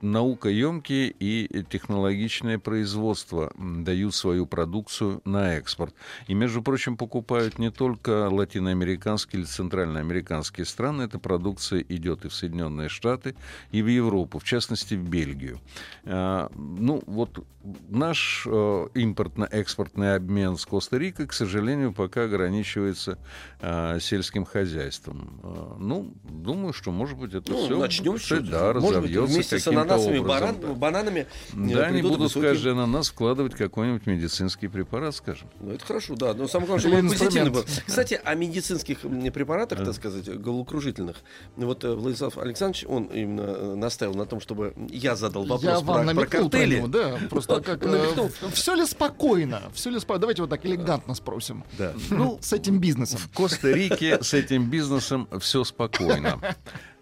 наукоемкие 0.00 1.14
и 1.18 1.64
технологичное 1.68 2.58
производство 2.58 3.52
дают 3.56 4.14
свою 4.14 4.46
продукцию 4.46 5.20
на 5.24 5.54
экспорт. 5.54 5.94
И, 6.28 6.34
между 6.34 6.62
прочим, 6.62 6.96
покупают 6.96 7.58
не 7.58 7.70
только 7.70 8.28
латиноамериканские 8.30 9.40
или 9.40 9.46
центральноамериканские 9.46 10.66
страны, 10.66 11.02
эта 11.02 11.18
продукция 11.18 11.84
идет 11.88 12.24
и 12.24 12.28
в 12.28 12.34
Соединенные 12.34 12.88
Штаты, 12.88 13.34
и 13.70 13.82
в 13.82 13.86
Европу, 13.86 14.38
в 14.38 14.44
частности, 14.44 14.94
в 14.94 15.08
Бельгию. 15.08 15.60
А, 16.04 16.50
Ну, 16.54 17.02
вот 17.06 17.44
наш 17.88 18.46
э, 18.46 18.86
импортно-экспортный 18.94 20.14
обмен 20.14 20.56
с 20.56 20.66
Коста-Рикой, 20.66 21.26
к 21.26 21.32
сожалению, 21.32 21.92
пока 21.92 22.24
ограничивается 22.24 23.18
а, 23.60 23.98
сельским 23.98 24.44
хозяйством. 24.44 25.40
А, 25.42 25.76
Ну, 25.78 26.12
думаю, 26.24 26.72
что, 26.72 26.92
может 26.92 27.18
быть, 27.18 27.34
это 27.34 27.50
Ну, 27.50 27.64
все 27.64 27.78
начнем 27.78 28.18
да, 28.50 28.72
Может 28.74 29.02
быть, 29.02 29.10
разовьется 29.10 29.34
вместе 29.34 29.58
с 29.58 29.66
ананасами, 29.94 30.18
образом, 30.18 30.60
да. 30.60 30.68
бананами. 30.74 31.20
э, 31.52 31.74
Да, 31.74 31.86
они 31.86 32.02
будут 32.02 32.18
в 32.18 32.22
высокие- 32.36 32.50
каждый 32.52 32.72
ананас 32.72 33.08
вкладывать 33.08 33.54
какой-нибудь 33.54 34.06
медицинский 34.06 34.68
препарат, 34.68 35.14
скажем. 35.14 35.48
Ну, 35.60 35.72
это 35.72 35.84
хорошо, 35.84 36.14
да. 36.14 36.34
Но 36.34 36.48
самое 36.48 36.66
главное, 36.68 36.80
чтобы 36.88 36.98
он 36.98 37.08
позитивный 37.10 37.50
был. 37.50 37.64
Кстати, 37.86 38.20
о 38.22 38.34
медицинских 38.34 39.00
препаратах, 39.00 39.84
так 39.84 39.94
сказать, 39.94 40.28
головокружительных. 40.28 41.16
Вот 41.56 41.84
э, 41.84 41.94
Владислав 41.94 42.38
Александрович, 42.38 42.84
он 42.88 43.04
именно 43.04 43.40
э, 43.42 43.74
настаивал 43.76 44.14
на 44.16 44.26
том, 44.26 44.40
чтобы 44.40 44.74
я 44.90 45.16
задал 45.16 45.42
вопрос 45.44 45.62
Я 45.62 45.70
про, 45.76 45.80
вам 45.80 45.96
про 45.96 46.04
намекнул 46.04 46.50
про 46.50 46.66
него, 46.66 46.86
да. 46.88 47.18
Просто 47.30 47.60
как... 47.60 47.84
Намекнул. 47.84 48.30
все 48.52 48.74
ли 48.74 48.84
спокойно? 48.86 49.62
Все 49.72 49.90
ли 49.90 49.98
спокойно? 49.98 50.20
Давайте 50.20 50.42
вот 50.42 50.50
так 50.50 50.64
элегантно 50.66 51.14
спросим. 51.14 51.64
Да. 51.78 51.92
Ну, 52.10 52.38
с 52.40 52.52
этим 52.52 52.78
бизнесом. 52.78 53.18
В 53.18 53.28
Коста-Рике 53.36 54.22
с 54.22 54.34
этим 54.34 54.68
бизнесом 54.70 55.28
все 55.40 55.64
спокойно. 55.64 56.40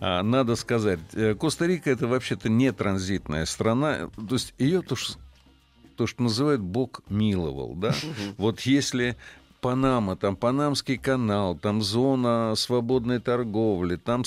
А, 0.06 0.22
Надо 0.22 0.54
сказать, 0.54 1.00
э, 1.14 1.34
Коста-Рика 1.34 1.90
это 1.90 2.06
вообще-то 2.06 2.50
не 2.50 2.70
транзитная 2.72 3.46
страна. 3.46 4.10
То 4.28 4.34
есть 4.34 4.52
ее 4.58 4.82
то, 4.82 4.96
ш- 4.96 5.14
то, 5.96 6.06
что 6.06 6.22
называют 6.24 6.60
Бог 6.60 7.00
миловал. 7.08 7.74
Да? 7.74 7.94
Вот 8.36 8.60
если 8.60 9.16
Панама, 9.62 10.14
там 10.16 10.36
Панамский 10.36 10.98
канал, 10.98 11.56
там 11.56 11.80
зона 11.80 12.52
свободной 12.54 13.18
торговли, 13.18 13.96
там 13.96 14.24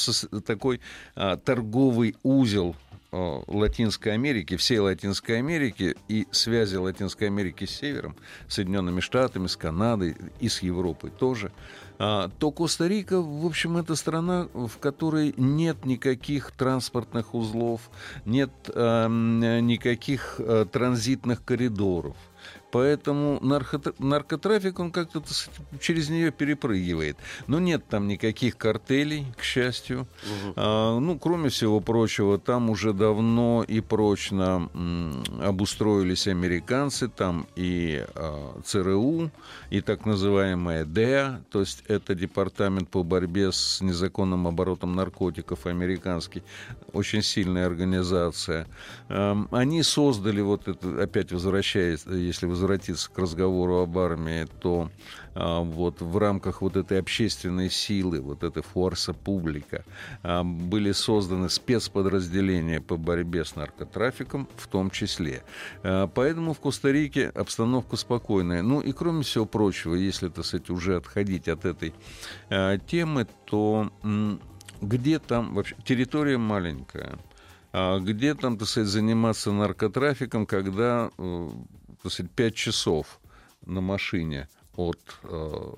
такой 0.47 0.81
а, 1.15 1.37
торговый 1.37 2.15
узел 2.23 2.75
Латинской 3.11 4.13
Америки, 4.13 4.57
всей 4.57 4.79
Латинской 4.79 5.37
Америки 5.37 5.95
и 6.07 6.27
связи 6.31 6.75
Латинской 6.75 7.27
Америки 7.27 7.65
с 7.65 7.71
севером, 7.71 8.15
Соединенными 8.47 8.99
Штатами, 8.99 9.47
с 9.47 9.55
Канадой 9.55 10.15
и 10.39 10.49
с 10.49 10.61
Европой 10.61 11.09
тоже, 11.09 11.51
а, 11.99 12.29
то 12.39 12.51
Коста-Рика, 12.51 13.21
в 13.21 13.45
общем, 13.45 13.77
это 13.77 13.95
страна, 13.95 14.47
в 14.53 14.77
которой 14.79 15.33
нет 15.37 15.85
никаких 15.85 16.51
транспортных 16.51 17.33
узлов, 17.33 17.89
нет 18.25 18.51
а, 18.73 19.05
м, 19.05 19.39
никаких 19.65 20.35
а, 20.39 20.65
транзитных 20.65 21.43
коридоров. 21.43 22.15
Поэтому 22.77 23.39
наркотра- 23.41 23.95
наркотрафик, 23.97 24.79
он 24.79 24.91
как-то 24.91 25.23
через 25.81 26.09
нее 26.09 26.31
перепрыгивает. 26.31 27.17
Но 27.47 27.59
нет 27.59 27.83
там 27.89 28.07
никаких 28.07 28.55
картелей, 28.55 29.25
к 29.35 29.41
счастью. 29.41 30.07
А, 30.55 30.99
ну, 30.99 31.17
кроме 31.17 31.49
всего 31.49 31.79
прочего, 31.79 32.37
там 32.37 32.69
уже 32.69 32.93
давно 32.93 33.65
и 33.67 33.79
прочно 33.81 34.69
м, 34.75 35.23
обустроились 35.41 36.27
американцы, 36.27 37.07
там 37.07 37.47
и 37.55 38.05
а, 38.13 38.61
ЦРУ, 38.63 39.31
и 39.71 39.81
так 39.81 40.05
называемая 40.05 40.85
ДЭА, 40.85 41.41
то 41.49 41.61
есть 41.61 41.83
это 41.87 42.13
департамент 42.13 42.89
по 42.89 43.01
борьбе 43.03 43.51
с 43.51 43.81
незаконным 43.81 44.45
оборотом 44.47 44.95
наркотиков 44.95 45.65
американский, 45.65 46.43
очень 46.93 47.23
сильная 47.23 47.65
организация. 47.65 48.67
Эм, 49.09 49.47
Они 49.51 49.81
создали 49.81 50.41
вот 50.41 50.67
это, 50.67 51.01
опять 51.01 51.31
возвращаясь, 51.31 52.05
если 52.05 52.45
возвратиться 52.67 53.09
к 53.09 53.17
разговору 53.17 53.77
об 53.77 53.97
армии, 53.97 54.45
то 54.59 54.91
а, 55.33 55.61
вот 55.61 56.01
в 56.01 56.17
рамках 56.17 56.61
вот 56.61 56.75
этой 56.75 56.99
общественной 56.99 57.69
силы, 57.69 58.19
вот 58.19 58.43
этой 58.43 58.61
форса 58.61 59.13
публика, 59.13 59.85
а, 60.21 60.43
были 60.43 60.91
созданы 60.91 61.49
спецподразделения 61.49 62.81
по 62.81 62.97
борьбе 62.97 63.45
с 63.45 63.55
наркотрафиком 63.55 64.47
в 64.57 64.67
том 64.67 64.89
числе. 64.89 65.43
А, 65.83 66.07
Поэтому 66.07 66.53
в 66.53 66.59
Коста-Рике 66.59 67.29
обстановка 67.29 67.95
спокойная. 67.95 68.61
Ну 68.61 68.81
и 68.81 68.91
кроме 68.91 69.23
всего 69.23 69.45
прочего, 69.45 69.95
если, 69.95 70.27
так 70.27 70.45
сказать, 70.45 70.69
уже 70.69 70.97
отходить 70.97 71.47
от 71.47 71.65
этой 71.65 71.93
темы, 72.87 73.27
то 73.45 73.89
где 74.81 75.19
там 75.19 75.55
вообще 75.55 75.75
территория 75.85 76.37
маленькая, 76.37 77.17
а 77.73 77.99
где 77.99 78.33
там, 78.33 78.57
так 78.57 78.67
сказать, 78.67 78.89
заниматься 78.89 79.51
наркотрафиком, 79.51 80.45
когда, 80.45 81.11
э, 81.17 81.49
так 82.07 82.13
сказать, 82.13 82.31
5 82.31 82.55
часов 82.55 83.19
на 83.65 83.81
машине 83.81 84.47
от 84.75 84.99
э, 85.23 85.73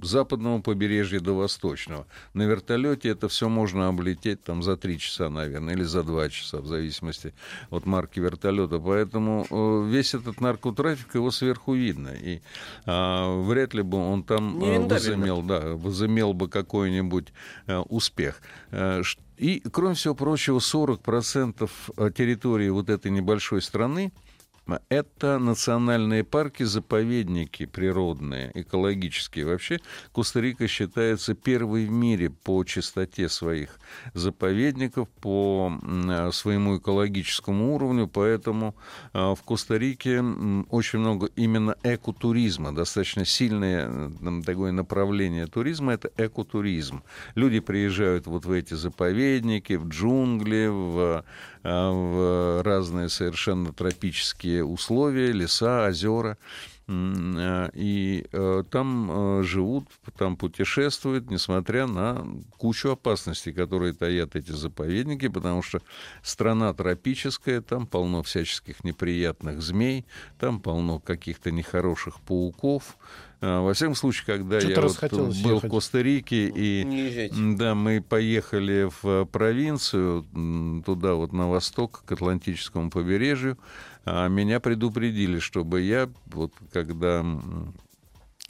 западного 0.00 0.60
побережья 0.60 1.18
до 1.20 1.34
восточного. 1.34 2.06
На 2.34 2.42
вертолете 2.42 3.08
это 3.08 3.28
все 3.28 3.48
можно 3.48 3.88
облететь 3.88 4.44
там 4.44 4.62
за 4.62 4.76
3 4.76 4.98
часа, 4.98 5.28
наверное, 5.28 5.74
или 5.74 5.82
за 5.82 6.04
2 6.04 6.28
часа, 6.28 6.58
в 6.58 6.66
зависимости 6.66 7.34
от 7.70 7.84
марки 7.86 8.20
вертолета. 8.20 8.78
Поэтому 8.78 9.44
э, 9.50 9.88
весь 9.90 10.14
этот 10.14 10.40
наркотрафик, 10.40 11.14
его 11.14 11.32
сверху 11.32 11.74
видно. 11.74 12.10
И 12.10 12.40
а, 12.86 13.42
вряд 13.42 13.74
ли 13.74 13.82
бы 13.82 13.98
он 13.98 14.22
там 14.22 14.62
э, 14.62 14.78
возымел, 14.78 15.42
да, 15.42 15.74
возымел 15.74 16.32
бы 16.32 16.48
какой-нибудь 16.48 17.32
э, 17.66 17.76
успех. 17.78 18.40
Э, 18.70 19.02
И, 19.36 19.62
кроме 19.72 19.94
всего 19.94 20.14
прочего, 20.14 20.58
40% 20.58 21.68
территории 22.12 22.68
вот 22.68 22.88
этой 22.88 23.10
небольшой 23.10 23.62
страны 23.62 24.12
это 24.88 25.38
национальные 25.38 26.24
парки, 26.24 26.62
заповедники 26.62 27.66
природные, 27.66 28.50
экологические. 28.54 29.46
Вообще 29.46 29.80
Коста-Рика 30.12 30.68
считается 30.68 31.34
первой 31.34 31.86
в 31.86 31.90
мире 31.90 32.30
по 32.30 32.64
чистоте 32.64 33.28
своих 33.28 33.78
заповедников, 34.14 35.08
по 35.20 35.72
м, 35.82 36.32
своему 36.32 36.78
экологическому 36.78 37.74
уровню, 37.74 38.06
поэтому 38.06 38.74
а, 39.12 39.34
в 39.34 39.42
Коста-Рике 39.42 40.20
очень 40.70 40.98
много 40.98 41.28
именно 41.36 41.76
экотуризма, 41.82 42.74
достаточно 42.74 43.24
сильное 43.24 43.86
м, 43.86 44.42
такое 44.42 44.72
направление 44.72 45.46
туризма, 45.46 45.92
это 45.92 46.10
экотуризм. 46.16 47.02
Люди 47.34 47.60
приезжают 47.60 48.26
вот 48.26 48.44
в 48.44 48.52
эти 48.52 48.74
заповедники, 48.74 49.74
в 49.74 49.88
джунгли, 49.88 50.68
в, 50.68 51.24
в 51.62 52.62
разные 52.62 53.08
совершенно 53.08 53.72
тропические 53.72 54.64
условия, 54.64 55.32
леса, 55.32 55.86
озера. 55.86 56.38
Э, 56.90 57.70
И 57.74 58.26
э, 58.32 58.64
там 58.70 59.10
э, 59.10 59.42
живут, 59.44 59.86
там 60.18 60.36
путешествуют, 60.36 61.30
несмотря 61.30 61.86
на 61.86 62.26
кучу 62.58 62.90
опасностей, 62.90 63.52
которые 63.52 63.92
таят 63.92 64.34
эти 64.34 64.50
заповедники, 64.50 65.28
потому 65.28 65.62
что 65.62 65.80
страна 66.22 66.74
тропическая, 66.74 67.60
там 67.60 67.86
полно 67.86 68.22
всяческих 68.22 68.82
неприятных 68.82 69.62
змей, 69.62 70.04
там 70.38 70.60
полно 70.60 70.98
каких-то 70.98 71.50
нехороших 71.52 72.20
пауков. 72.20 72.96
Э, 73.40 73.60
Во 73.60 73.72
всяком 73.72 73.94
случае, 73.94 74.26
когда 74.26 74.60
Что-то 74.60 74.80
я 74.80 74.86
вот 74.86 75.10
был 75.10 75.54
ехать. 75.54 75.64
в 75.64 75.68
Коста-Рике 75.72 76.48
и 76.48 76.80
езжайте. 76.86 77.34
М, 77.36 77.56
Да, 77.56 77.74
мы 77.74 78.02
поехали 78.02 78.88
в 79.02 79.06
э, 79.06 79.26
провинцию, 79.26 80.24
туда 80.84 81.14
вот 81.14 81.32
на 81.32 81.48
восток, 81.48 82.02
к 82.04 82.12
Атлантическому 82.12 82.90
побережью. 82.90 83.56
А 84.04 84.28
Меня 84.28 84.60
предупредили, 84.60 85.38
чтобы 85.38 85.80
я, 85.82 86.10
вот 86.26 86.52
когда 86.72 87.24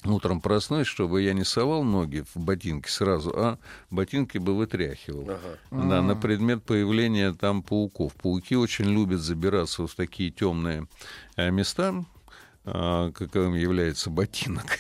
утром 0.06 0.40
проснусь, 0.40 0.86
чтобы 0.86 1.20
я 1.22 1.34
не 1.34 1.44
совал 1.44 1.84
ноги 1.84 2.24
в 2.34 2.40
ботинки 2.40 2.88
сразу, 2.88 3.32
а 3.36 3.58
ботинки 3.90 4.38
бы 4.38 4.56
вытряхивал. 4.56 5.28
Ага. 5.30 5.88
Да, 5.88 6.02
на 6.02 6.16
предмет 6.16 6.62
появления 6.64 7.32
там 7.34 7.62
пауков. 7.62 8.14
Пауки 8.14 8.56
очень 8.56 8.86
любят 8.86 9.20
забираться 9.20 9.82
вот 9.82 9.90
в 9.90 9.94
такие 9.96 10.30
темные 10.30 10.86
э, 11.36 11.50
места, 11.50 12.04
каковым 12.64 13.54
является 13.54 14.10
ботинок. 14.10 14.64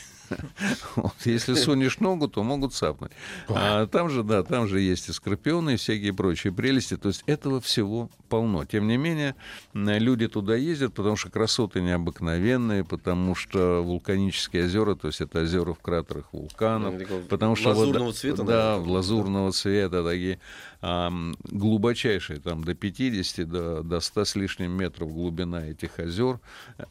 Вот, 0.94 1.14
Если 1.24 1.54
сунешь 1.54 1.98
ногу, 1.98 2.28
то 2.28 2.44
могут 2.44 2.72
цапнуть. 2.72 3.10
А 3.48 3.88
там 3.88 4.08
же, 4.08 4.22
да, 4.22 4.44
там 4.44 4.68
же 4.68 4.80
есть 4.80 5.08
и 5.08 5.12
скорпионы, 5.12 5.74
и 5.74 5.76
всякие 5.76 6.12
прочие 6.12 6.52
прелести. 6.52 6.96
То 6.96 7.08
есть 7.08 7.24
этого 7.26 7.60
всего 7.60 8.08
полно. 8.28 8.64
Тем 8.64 8.86
не 8.86 8.96
менее, 8.96 9.34
люди 9.74 10.28
туда 10.28 10.54
ездят, 10.54 10.94
потому 10.94 11.16
что 11.16 11.30
красоты 11.30 11.80
необыкновенные, 11.80 12.84
потому 12.84 13.34
что 13.34 13.82
вулканические 13.82 14.66
озера, 14.66 14.94
то 14.94 15.08
есть 15.08 15.20
это 15.20 15.42
озера 15.42 15.74
в 15.74 15.80
кратерах 15.80 16.26
вулканов, 16.32 16.94
Ну, 16.96 17.22
потому 17.28 17.56
что 17.56 17.70
вода- 17.70 17.78
лазурного 17.80 18.12
цвета, 18.12 18.42
да, 18.44 18.70
наверное, 18.76 18.92
лазурного 18.92 19.50
цвета 19.52 20.04
такие 20.04 20.38
глубочайшие, 20.82 22.40
там 22.40 22.64
до 22.64 22.74
50, 22.74 23.48
до, 23.48 23.82
до 23.82 24.00
100 24.00 24.24
с 24.24 24.34
лишним 24.36 24.72
метров 24.72 25.12
глубина 25.12 25.66
этих 25.66 25.98
озер, 25.98 26.40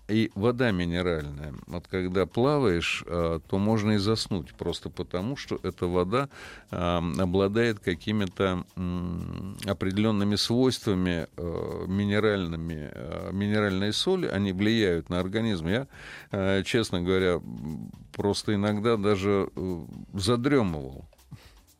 и 0.08 0.32
вода 0.36 0.72
минеральная. 0.72 1.54
Вот 1.68 1.88
когда 1.88 2.26
плаваешь, 2.26 3.04
а, 3.08 3.40
то 3.40 3.58
можно 3.58 3.94
и 3.94 3.98
заснуть, 3.98 4.54
просто 4.54 4.90
потому, 4.90 5.36
что 5.38 5.60
эта 5.64 5.88
вода 5.88 6.30
обладает 6.70 7.80
какими-то 7.80 8.64
определенными 9.66 10.36
свойствами 10.36 11.28
э, 11.36 11.86
минеральными, 11.88 12.92
э, 12.92 13.30
минеральные 13.32 13.94
соли, 13.94 14.28
они 14.28 14.52
влияют 14.52 15.10
на 15.10 15.20
организм. 15.20 15.68
Я, 15.68 15.88
э, 16.32 16.64
честно 16.64 17.02
говоря, 17.02 17.42
просто 18.14 18.56
иногда 18.56 18.98
даже 18.98 19.50
задремывал. 20.14 21.06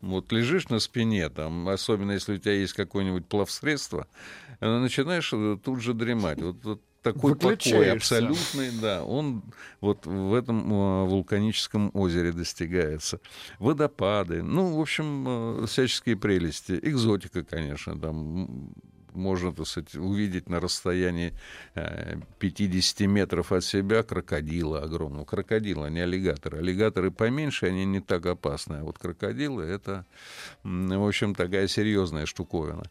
Вот 0.02 0.32
лежишь 0.32 0.70
на 0.70 0.80
спине, 0.80 1.30
там, 1.30 1.68
особенно 1.68 2.12
если 2.14 2.34
у 2.34 2.38
тебя 2.38 2.54
есть 2.54 2.74
какое-нибудь 2.74 3.26
плавсредство, 3.28 4.08
э, 4.62 4.80
начинаешь 4.80 5.32
э, 5.34 5.58
тут 5.64 5.82
же 5.82 5.94
дремать. 5.94 6.42
Вот, 6.42 6.56
вот 6.64 6.82
такой 7.02 7.36
покой 7.36 7.92
абсолютный, 7.92 8.72
да, 8.82 9.04
он 9.04 9.44
вот 9.82 10.06
в 10.06 10.34
этом 10.34 10.72
э, 10.72 11.06
вулканическом 11.06 11.92
озере 11.94 12.32
достигается. 12.32 13.20
Водопады, 13.60 14.42
ну, 14.42 14.78
в 14.78 14.80
общем, 14.80 15.66
всяческие 15.68 16.16
прелести. 16.16 16.80
Экзотика, 16.82 17.44
конечно, 17.44 18.00
там 18.00 18.74
можно, 19.14 19.54
так 19.54 19.68
сказать, 19.68 19.96
увидеть 19.96 20.50
на 20.50 20.60
расстоянии 20.60 21.34
э, 21.76 22.18
50 22.40 23.02
метров 23.08 23.52
от 23.52 23.64
себя 23.64 24.04
крокодила 24.04 24.82
огромного. 24.82 25.26
Крокодила, 25.26 25.88
а 25.88 25.90
не 25.90 26.02
аллигатора. 26.02 26.58
Аллигаторы 26.58 27.12
поменьше, 27.12 27.68
они 27.68 27.86
не 27.86 28.00
так 28.00 28.26
опасны. 28.26 28.76
А 28.76 28.84
вот 28.84 28.98
крокодилы— 28.98 29.64
это, 29.66 30.06
в 30.64 31.08
общем, 31.08 31.36
такая 31.36 31.68
серьезная 31.68 32.26
штуковина. 32.26 32.84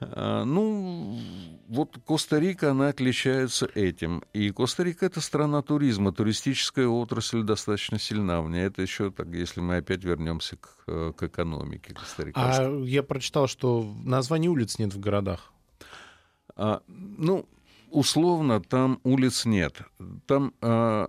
А, 0.00 0.44
Ну, 0.44 1.18
вот 1.68 1.98
Коста-Рика, 2.06 2.70
она 2.70 2.88
отличается 2.88 3.68
этим. 3.74 4.22
И 4.32 4.50
Коста-Рика— 4.50 5.06
это 5.06 5.20
страна 5.20 5.62
туризма. 5.62 6.12
Туристическая 6.12 6.86
отрасль 6.86 7.42
достаточно 7.42 7.98
сильна 7.98 8.40
в 8.42 8.50
ней. 8.50 8.64
Это 8.66 8.82
еще, 8.82 9.10
так, 9.10 9.28
если 9.28 9.60
мы 9.60 9.76
опять 9.76 10.04
вернемся 10.04 10.56
к, 10.56 10.68
э, 10.86 11.12
к 11.16 11.22
экономике 11.22 11.94
костариканской. 11.94 12.66
А 12.66 12.84
я 12.84 13.02
прочитал, 13.02 13.46
что 13.46 13.82
названий 14.04 14.48
улиц 14.48 14.78
нет 14.78 14.94
в 14.94 15.00
городах. 15.00 15.52
А, 16.58 16.82
ну, 16.88 17.46
условно, 17.90 18.60
там 18.60 19.00
улиц 19.04 19.44
нет. 19.44 19.76
Там, 20.26 20.52
а, 20.60 21.08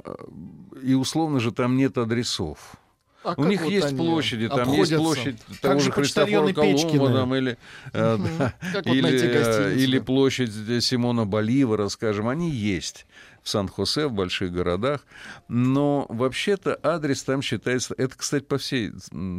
и 0.82 0.94
условно 0.94 1.40
же 1.40 1.52
там 1.52 1.76
нет 1.76 1.98
адресов. 1.98 2.76
А 3.24 3.34
У 3.36 3.44
них 3.46 3.64
вот 3.64 3.72
есть 3.72 3.98
площади, 3.98 4.48
там 4.48 4.62
обходятся? 4.62 4.94
есть 4.94 5.04
площадь 5.04 5.38
Как 5.46 5.58
того 5.58 5.80
же 5.82 5.92
Христофора 5.92 6.54
Колумба, 6.54 7.12
там, 7.12 7.36
или, 7.36 7.58
э, 7.92 8.18
да, 8.40 8.54
вот 8.74 8.88
или, 8.88 9.02
найти 9.02 9.26
э, 9.26 9.76
или 9.76 10.00
площадь 10.00 10.52
э, 10.70 10.80
Симона 10.80 11.26
Боливара, 11.26 11.90
скажем, 11.90 12.30
они 12.30 12.50
есть 12.50 13.06
в 13.44 13.50
Сан-Хосе, 13.50 14.08
в 14.08 14.14
больших 14.14 14.52
городах, 14.52 15.06
но 15.48 16.06
вообще-то 16.10 16.80
адрес 16.84 17.24
там 17.24 17.42
считается... 17.42 17.94
Это, 17.98 18.18
кстати, 18.18 18.44
по 18.44 18.58
всей 18.58 18.92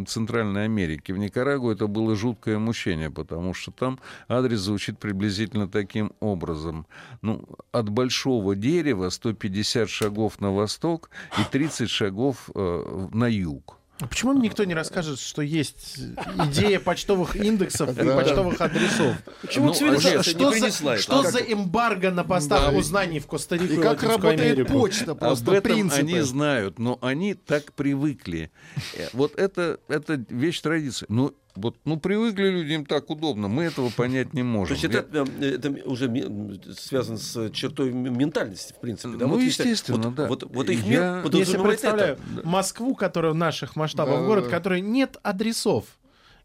Центральной 0.07 0.65
Америке. 0.65 1.13
В 1.13 1.19
Никарагуа 1.19 1.73
это 1.73 1.87
было 1.87 2.15
жуткое 2.17 2.59
мучение, 2.59 3.11
потому 3.11 3.55
что 3.55 3.71
там 3.71 3.99
адрес 4.29 4.61
звучит 4.61 4.99
приблизительно 4.99 5.69
таким 5.69 6.13
образом. 6.21 6.87
Ну, 7.23 7.49
от 7.73 7.89
большого 7.89 8.55
дерева 8.55 9.09
150 9.09 9.89
шагов 9.89 10.41
на 10.41 10.53
восток 10.53 11.11
и 11.39 11.43
30 11.51 11.91
шагов 11.91 12.51
э, 12.55 13.09
на 13.13 13.27
юг. 13.27 13.80
А 14.01 14.07
Почему 14.07 14.33
никто 14.33 14.65
не 14.65 14.75
расскажет, 14.75 15.19
что 15.19 15.43
есть 15.43 15.99
идея 16.47 16.81
почтовых 16.81 17.37
индексов 17.37 17.91
и 17.99 18.05
почтовых 18.05 18.61
адресов? 18.61 19.17
Почему 19.43 19.67
Ну, 19.67 19.75
цивилизация 19.75 20.21
а 20.21 20.23
Что, 20.23 21.19
не 21.19 21.25
за, 21.25 21.31
за 21.31 21.39
эмбарго 21.41 22.11
на 22.11 22.25
постах 22.25 22.73
Да. 22.73 22.79
узнаний 22.79 23.19
в 23.19 23.27
Коста-Рику 23.27 23.75
И 23.75 23.77
как 23.77 24.03
работает 24.03 24.69
почта, 24.69 25.15
просто 25.15 25.51
Об 25.51 25.57
этом 25.57 25.91
они 25.93 26.21
знают, 26.21 26.79
но 26.79 26.99
они 27.03 27.35
так 27.35 27.73
привыкли. 27.73 28.51
Э, 28.95 29.09
Вот 29.13 29.35
это, 29.39 29.81
это 29.89 30.25
вещь 30.29 30.61
традиции. 30.61 31.07
Ну, 31.09 31.35
вот, 31.57 31.77
ну, 31.85 31.99
привыкли 31.99 32.49
люди, 32.49 32.73
им 32.73 32.87
так 32.87 33.11
удобно. 33.11 33.49
Мы 33.49 33.65
этого 33.65 33.91
понять 33.91 34.33
не 34.35 34.41
То 34.43 34.47
можем. 34.47 34.73
есть 34.75 34.85
это, 34.85 35.27
э, 35.41 35.45
это 35.55 35.71
уже 35.89 36.09
ми- 36.09 36.61
связано 36.79 37.19
с 37.19 37.51
чертой 37.51 37.93
ментальности, 37.93 38.73
в 38.73 38.81
принципе. 38.81 39.17
Да? 39.17 39.27
Ну, 39.27 39.35
Вот 39.35 39.41
если- 39.43 39.63
естественно, 39.63 40.03
вот, 40.09 40.15
да. 40.15 40.27
Вот, 40.29 40.45
вот 40.55 40.69
их 40.71 40.83
Я- 40.85 40.89
мир 40.89 41.01
Я 41.03 41.21
подразумевает 41.23 41.69
представляю 41.81 42.19
это. 42.37 42.47
Москву, 42.49 42.95
которая 42.95 43.33
в 43.33 43.37
наших 43.37 43.77
масштабах 43.77 44.21
Да, 44.21 44.27
город, 44.27 44.45
да. 44.45 44.51
которой 44.51 44.81
нет 44.81 45.17
адресов. 45.23 45.85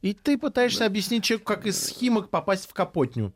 И 0.01 0.13
ты 0.13 0.37
пытаешься 0.37 0.85
объяснить 0.85 1.23
человеку, 1.23 1.45
как 1.53 1.65
из 1.65 1.87
Химок 1.89 2.29
попасть 2.29 2.69
в 2.69 2.73
Капотню. 2.73 3.33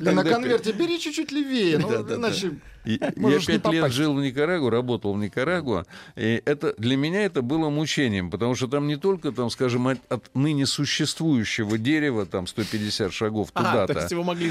На 0.00 0.24
конверте 0.24 0.72
бери 0.72 0.98
чуть-чуть 1.00 1.32
левее, 1.32 1.78
ну, 1.78 1.90
иначе... 2.14 2.52
Я 2.84 3.38
пять 3.38 3.66
лет 3.72 3.92
жил 3.92 4.14
в 4.14 4.20
Никарагуа, 4.20 4.70
работал 4.70 5.14
в 5.14 5.18
Никарагуа, 5.18 5.84
и 6.16 6.42
это 6.44 6.74
для 6.78 6.96
меня 6.96 7.24
это 7.24 7.40
было 7.40 7.70
мучением, 7.70 8.28
потому 8.28 8.56
что 8.56 8.66
там 8.66 8.88
не 8.88 8.96
только, 8.96 9.30
там, 9.30 9.50
скажем, 9.50 9.86
от, 9.86 10.34
ныне 10.34 10.66
существующего 10.66 11.78
дерева, 11.78 12.26
там 12.26 12.48
150 12.48 13.12
шагов 13.12 13.50
А, 13.54 13.86
туда-то, 13.86 14.08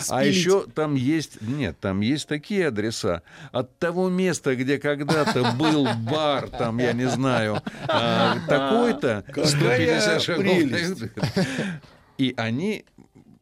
а 0.10 0.24
еще 0.24 0.66
там 0.74 0.96
есть, 0.96 1.42
нет, 1.42 1.78
там 1.82 2.00
есть 2.00 2.28
такие 2.28 2.68
адреса. 2.68 3.22
От 3.52 3.78
того 3.80 4.10
места, 4.10 4.56
где 4.56 4.80
когда-то 4.80 5.52
был 5.60 5.88
бар, 6.10 6.48
там, 6.50 6.78
я 6.78 6.94
не 6.94 7.10
знаю, 7.10 7.62
а, 7.88 8.38
такой-то, 8.48 9.26
Какая 9.28 9.46
150 9.46 10.22
шагов. 10.22 10.56
И 12.18 12.36
они 12.38 12.86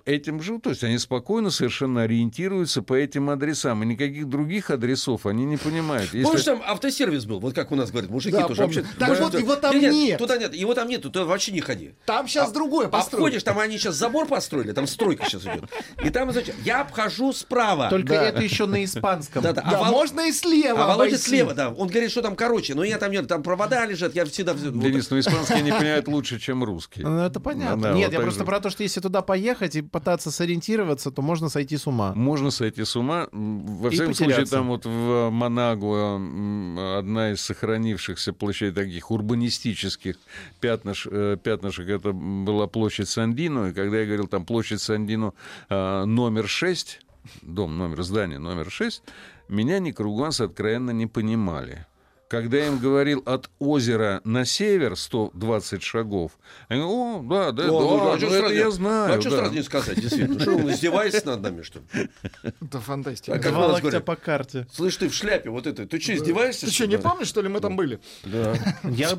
этим 0.10 0.42
живут, 0.42 0.64
то 0.64 0.70
есть 0.72 0.84
они 0.84 0.98
спокойно 0.98 1.50
совершенно 1.52 2.04
ориентируются 2.04 2.82
по 2.82 2.94
этим 2.94 3.30
адресам, 3.30 3.84
и 3.84 3.86
никаких 3.86 4.28
других 4.28 4.70
адресов 4.70 5.26
они 5.26 5.46
не 5.46 5.58
понимают. 5.58 6.06
Если- 6.14 6.24
Помнишь, 6.24 6.44
там 6.44 6.62
автосервис 6.66 7.26
был, 7.26 7.40
вот 7.40 7.54
как 7.54 7.72
у 7.72 7.76
нас 7.76 7.92
говорят, 7.92 8.10
мужики 8.10 8.36
Да, 8.36 8.48
тоже 8.48 8.62
помню. 8.62 8.82
вообще. 8.82 8.96
Так 9.00 9.08
Может, 9.10 9.24
вот 9.24 9.40
его 9.40 9.56
там 9.56 9.80
нет. 9.80 9.94
нет. 9.94 10.18
Туда 10.18 10.38
нет, 10.38 10.54
его 10.56 10.74
там 10.74 10.88
нет, 10.88 11.02
туда 11.02 11.26
вообще 11.26 11.52
не 11.52 11.62
ходи. 11.62 11.94
Там 12.06 12.28
сейчас 12.28 12.52
другое 12.52 12.88
построили. 12.88 13.26
Обходишь, 13.26 13.44
там 13.44 13.60
они 13.60 13.78
сейчас 13.78 13.96
забор 13.96 14.28
построили, 14.28 14.72
там 14.72 14.88
стройка 14.88 15.26
сейчас 15.26 15.44
идет. 15.44 15.64
И 16.04 16.10
там, 16.10 16.32
значит, 16.32 16.56
я 16.64 16.82
обхожу 16.82 17.34
справа. 17.34 17.90
Только 17.90 18.14
Да. 18.16 18.24
это 18.26 18.42
еще 18.42 18.66
на 18.66 18.84
испанском. 18.84 19.44
Да-да. 19.44 19.62
Да, 19.62 19.78
А 19.80 19.84
Вол- 19.84 19.92
можно 19.92 20.22
и 20.28 20.32
слева 20.32 20.84
А 20.84 20.88
Володя 20.88 21.10
обойти. 21.16 21.18
слева, 21.18 21.54
да. 21.54 21.70
Он 21.70 21.88
говорит, 21.88 22.12
что 22.12 22.22
там 22.22 22.36
короче, 22.36 22.74
но 22.76 22.84
я 22.84 22.98
там 22.98 23.12
нет, 23.12 23.28
там 23.28 23.44
провода 23.44 23.86
лежат, 23.86 24.16
я 24.16 24.26
всегда... 24.26 24.54
вот- 24.54 24.80
Денис, 24.80 25.10
ну 25.10 25.20
испанский 25.20 25.54
они 25.56 25.72
понимают 25.72 26.08
лучше, 26.08 26.40
чем 26.40 26.64
русский. 26.64 27.02
Ну, 27.04 27.20
это 27.20 27.40
понятно. 27.40 27.82
Да, 27.82 27.94
Нет, 27.94 28.08
вот 28.08 28.14
я 28.14 28.20
просто 28.22 28.40
же. 28.42 28.46
про 28.46 28.60
то, 28.60 28.70
что 28.70 28.84
если 28.84 29.00
туда 29.02 29.22
поехать 29.22 29.76
и 29.76 29.82
пытаться 30.00 30.32
сориентироваться, 30.32 31.12
то 31.12 31.22
можно 31.22 31.50
сойти 31.50 31.78
с 31.78 31.88
ума. 31.88 32.14
Можно 32.16 32.52
сойти 32.52 32.84
с 32.84 32.96
ума. 32.96 33.28
Во 33.32 33.90
всяком 33.90 34.14
случае, 34.14 34.46
там 34.46 34.68
вот 34.68 34.86
в 34.86 35.30
Манагуа 35.30 36.16
м, 36.16 36.80
одна 36.98 37.32
из 37.32 37.42
сохранившихся 37.42 38.34
площадей 38.34 38.74
таких 38.74 39.12
урбанистических 39.12 40.16
пятнаш, 40.60 41.08
э, 41.10 41.38
пятнышек, 41.42 41.88
это 41.90 42.12
была 42.12 42.68
площадь 42.68 43.10
Сандино. 43.10 43.68
И 43.68 43.74
когда 43.74 44.00
я 44.00 44.06
говорил 44.06 44.28
там 44.28 44.46
площадь 44.46 44.82
Сандино 44.82 45.34
э, 45.70 46.06
номер 46.06 46.48
6, 46.48 47.02
дом 47.42 47.78
номер, 47.78 48.04
здание 48.04 48.40
номер 48.40 48.72
6, 48.72 49.04
меня 49.50 49.80
никруганцы 49.80 50.44
откровенно 50.44 50.92
не 50.92 51.08
понимали. 51.08 51.86
Когда 52.30 52.58
я 52.58 52.68
им 52.68 52.78
говорил 52.78 53.24
от 53.26 53.50
озера 53.58 54.22
на 54.24 54.46
север 54.46 54.96
120 54.96 55.82
шагов, 55.82 56.38
они 56.68 56.80
говорят, 56.80 56.94
о, 56.96 57.24
да, 57.24 57.52
да, 57.52 57.70
О, 57.72 57.80
ну, 57.82 57.98
да, 57.98 58.12
а 58.12 58.14
ну, 58.14 58.20
чё 58.20 58.28
это 58.28 58.38
сразу- 58.38 58.54
я 58.54 58.70
знаю. 58.70 59.18
А 59.18 59.22
что 59.22 59.30
да». 59.32 59.38
сразу 59.38 59.54
не 59.56 59.64
сказать, 59.64 60.00
действительно? 60.00 60.40
Что 60.40 60.56
он 60.56 60.72
издевается 60.72 61.26
над 61.26 61.42
нами, 61.42 61.64
что 61.64 61.80
ли? 61.80 61.86
Это 62.62 62.80
фантастика. 62.80 63.34
А 63.34 63.40
как 63.40 64.06
по 64.06 64.16
карте. 64.16 64.68
Слышь, 64.72 64.98
ты 64.98 65.10
в 65.10 65.16
шляпе 65.16 65.50
вот 65.50 65.66
этой, 65.66 65.88
ты 65.88 66.00
что, 66.00 66.14
издеваешься? 66.16 66.68
Ты 66.68 66.72
что, 66.72 66.86
не 66.86 67.00
помнишь, 67.00 67.28
что 67.28 67.42
ли, 67.42 67.50
мы 67.50 67.62
там 67.62 67.76
были? 67.76 68.00
Да, 68.24 68.54
Я, 68.84 69.18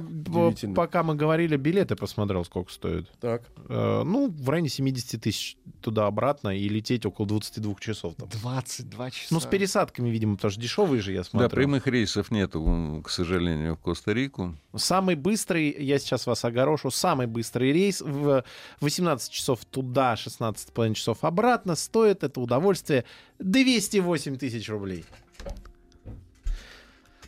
пока 0.77 1.03
мы 1.03 1.17
говорили, 1.17 1.57
билеты 1.57 1.97
посмотрел, 1.97 2.45
сколько 2.45 2.73
стоит. 2.73 3.11
так. 3.21 3.43
Э, 3.69 4.03
Ну, 4.05 4.31
в 4.31 4.49
районе 4.49 4.69
70 4.69 5.21
тысяч 5.21 5.57
туда-обратно 5.81 6.57
и 6.57 6.69
лететь 6.69 7.05
около 7.07 7.27
22 7.27 7.75
часов. 7.81 8.15
Там. 8.15 8.29
22 8.29 9.11
часа. 9.11 9.27
Ну, 9.31 9.41
с 9.41 9.47
пересадками, 9.47 10.11
видимо, 10.11 10.37
потому 10.37 10.53
что 10.53 10.61
дешевые 10.61 11.03
же, 11.03 11.13
я 11.13 11.25
смотрю. 11.25 11.49
Да, 11.49 11.55
прямых 11.57 11.89
рейсов 11.89 12.31
нету, 12.31 13.00
к 13.03 13.11
сожалению, 13.11 13.77
в 13.77 13.79
Коста-Рику. 13.81 14.57
Самый 14.77 15.15
быстрый, 15.15 15.75
я 15.83 15.99
сейчас 15.99 16.27
вас 16.27 16.45
огорошу, 16.45 16.91
самый 16.91 17.27
быстрый 17.27 17.73
рейс 17.73 18.01
в 18.01 18.45
18 18.81 19.31
часов 19.31 19.65
туда, 19.65 20.15
16,5 20.15 20.95
часов 20.95 21.25
обратно 21.25 21.77
стоит 21.77 22.25
это 22.25 22.41
удовольствие 22.41 23.05
208 23.39 24.37
тысяч 24.37 24.69
рублей. 24.69 25.05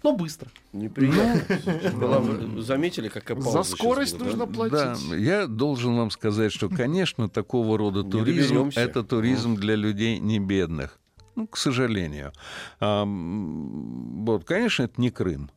Ну, 0.02 0.16
быстро. 0.16 0.50
Неприятно. 0.72 1.54
Была- 1.92 2.18
вы 2.18 2.62
заметили, 2.62 3.08
какая 3.08 3.36
пауза 3.36 3.62
За 3.62 3.76
скорость 3.76 4.18
была, 4.18 4.24
да? 4.32 4.36
нужно 4.36 4.46
платить. 4.46 5.10
Да, 5.10 5.16
я 5.16 5.46
должен 5.46 5.96
вам 5.96 6.10
сказать, 6.10 6.52
что, 6.52 6.68
конечно, 6.68 7.28
такого 7.28 7.78
рода 7.78 8.02
туризм 8.02 8.70
это 8.74 9.04
туризм 9.04 9.54
для 9.54 9.76
людей 9.76 10.18
не 10.18 10.40
бедных. 10.40 10.98
Ну, 11.34 11.46
к 11.46 11.56
сожалению. 11.56 12.32
А, 12.80 13.04
вот, 13.06 14.44
конечно, 14.44 14.82
это 14.82 15.00
не 15.00 15.10
Крым 15.10 15.50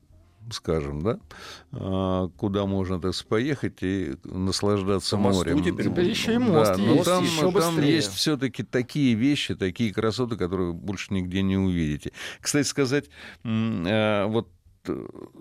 скажем, 0.51 1.01
да, 1.01 1.19
а, 1.71 2.27
куда 2.37 2.65
можно, 2.65 2.99
так 2.99 3.13
сказать, 3.13 3.27
поехать 3.29 3.77
и 3.81 4.15
наслаждаться 4.23 5.17
мосту 5.17 5.49
морем. 5.49 5.63
теперь 5.63 5.85
Теперь 5.85 6.09
еще 6.09 6.33
и 6.35 6.37
Да, 6.37 6.43
мост 6.43 6.77
но 6.77 6.93
есть, 6.93 7.05
там, 7.05 7.23
еще 7.23 7.41
там 7.41 7.53
быстрее. 7.53 7.95
есть 7.95 8.13
все-таки 8.13 8.63
такие 8.63 9.13
вещи, 9.15 9.55
такие 9.55 9.93
красоты, 9.93 10.37
которые 10.37 10.73
больше 10.73 11.13
нигде 11.13 11.41
не 11.41 11.57
увидите. 11.57 12.11
Кстати 12.41 12.67
сказать, 12.67 13.05
а, 13.43 14.27
вот 14.27 14.47
э, 14.47 14.54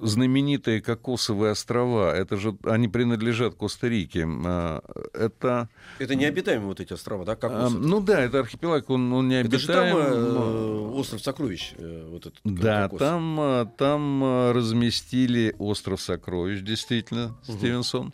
знаменитые 0.02 0.80
кокосовые 0.80 1.52
острова, 1.52 2.14
это 2.14 2.36
же 2.36 2.56
они 2.64 2.88
принадлежат 2.88 3.54
Коста-Рике. 3.54 4.26
А, 4.46 4.80
Это, 5.14 5.68
Это 5.98 6.14
необитаемые 6.14 6.68
вот 6.68 6.80
эти 6.80 6.92
острова, 6.92 7.24
да, 7.24 7.36
а, 7.42 7.68
ну 7.70 8.00
да, 8.00 8.20
это 8.20 8.40
архипелаг, 8.40 8.88
он, 8.90 9.12
он 9.12 9.28
не 9.28 9.40
Это 9.40 9.58
же 9.58 9.66
там 9.66 9.96
э, 9.96 10.32
но- 10.32 10.94
остров 10.96 11.20
сокровищ, 11.22 11.74
э, 11.76 12.08
вот 12.10 12.26
этот. 12.26 12.40
Да, 12.44 12.84
кокос. 12.84 12.98
там, 12.98 13.36
а, 13.40 13.64
там 13.66 14.22
а, 14.24 14.52
разместили 14.52 15.54
остров 15.58 16.00
сокровищ, 16.00 16.60
действительно, 16.60 17.36
Стивенсон. 17.42 18.12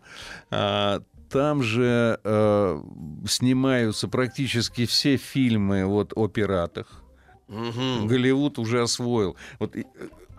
А, 0.51 1.03
Там 1.31 1.63
же 1.63 2.19
э, 2.25 2.83
снимаются 3.29 4.09
практически 4.09 4.85
все 4.87 5.17
фильмы 5.17 5.85
вот, 5.87 6.13
о 6.17 6.27
пиратах. 6.27 6.87
Мгм. 7.47 8.09
Голливуд 8.09 8.59
уже 8.59 8.83
освоил. 8.83 9.37
Вот 9.61 9.77
э, 9.77 9.85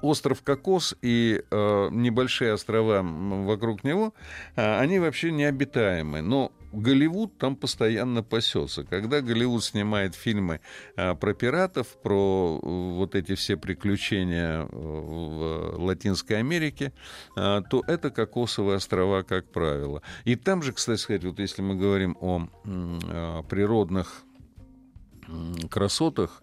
остров 0.02 0.42
Кокос 0.44 0.96
и 1.02 1.44
э, 1.50 1.90
небольшие 1.92 2.54
острова 2.54 3.02
вокруг 3.04 3.84
него, 3.84 4.14
а, 4.56 4.80
они 4.80 5.00
вообще 5.00 5.32
необитаемы. 5.32 6.22
Но 6.22 6.52
Голливуд 6.72 7.38
там 7.38 7.56
постоянно 7.56 8.24
пасется. 8.24 8.84
Когда 8.84 9.22
Голливуд 9.22 9.64
снимает 9.64 10.16
фильмы 10.16 10.62
а, 10.96 11.16
про 11.16 11.34
пиратов, 11.34 11.88
про 12.02 12.60
э, 12.62 12.66
вот 12.66 13.16
эти 13.16 13.36
все 13.36 13.58
приключения 13.58 14.62
э, 14.62 14.68
в 14.72 15.76
Латинской 15.84 16.40
Америке, 16.40 16.94
а, 17.36 17.62
то 17.62 17.84
это 17.88 18.10
кокосовые 18.10 18.78
острова, 18.78 19.24
как 19.24 19.52
правило. 19.52 20.02
И 20.24 20.36
там 20.36 20.64
же, 20.64 20.72
кстати 20.72 21.00
сказать, 21.00 21.24
вот 21.26 21.40
если 21.40 21.62
мы 21.62 21.76
говорим 21.76 22.18
о 22.22 22.48
а, 22.66 23.44
природных 23.44 24.24
красотах 25.70 26.41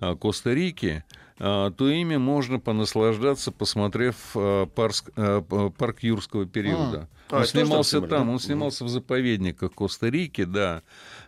Коста-Рики, 0.00 1.04
а, 1.38 1.70
то 1.70 1.88
ими 1.88 2.16
можно 2.16 2.58
понаслаждаться, 2.60 3.52
посмотрев 3.52 4.16
а, 4.34 4.66
парск- 4.66 5.12
а, 5.16 5.40
п- 5.42 5.70
парк 5.76 6.00
юрского 6.02 6.46
периода. 6.46 7.08
А, 7.30 7.36
он 7.36 7.42
там 7.42 7.46
снимался 7.46 8.00
там, 8.08 8.30
он 8.30 8.38
снимался 8.40 8.84
в 8.84 8.88
заповедниках 8.88 9.72
Коста-Рики, 9.72 10.44
да. 10.44 10.82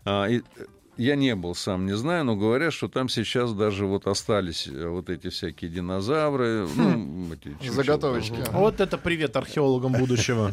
А, 0.04 0.26
и, 0.26 0.38
э, 0.38 0.42
я 1.00 1.16
не 1.16 1.34
был 1.34 1.54
сам, 1.54 1.86
не 1.86 1.96
знаю, 1.96 2.24
но 2.24 2.36
говорят, 2.36 2.74
что 2.74 2.86
там 2.86 3.08
сейчас 3.08 3.54
даже 3.54 3.86
вот 3.86 4.06
остались 4.06 4.68
э, 4.68 4.86
вот 4.86 5.08
эти 5.08 5.30
всякие 5.30 5.70
динозавры, 5.70 6.68
ну, 6.76 7.32
эти. 7.32 7.70
Заготовочки. 7.70 8.44
Вот 8.52 8.80
это 8.80 8.98
привет 8.98 9.34
археологам 9.34 9.92
будущего. 9.92 10.50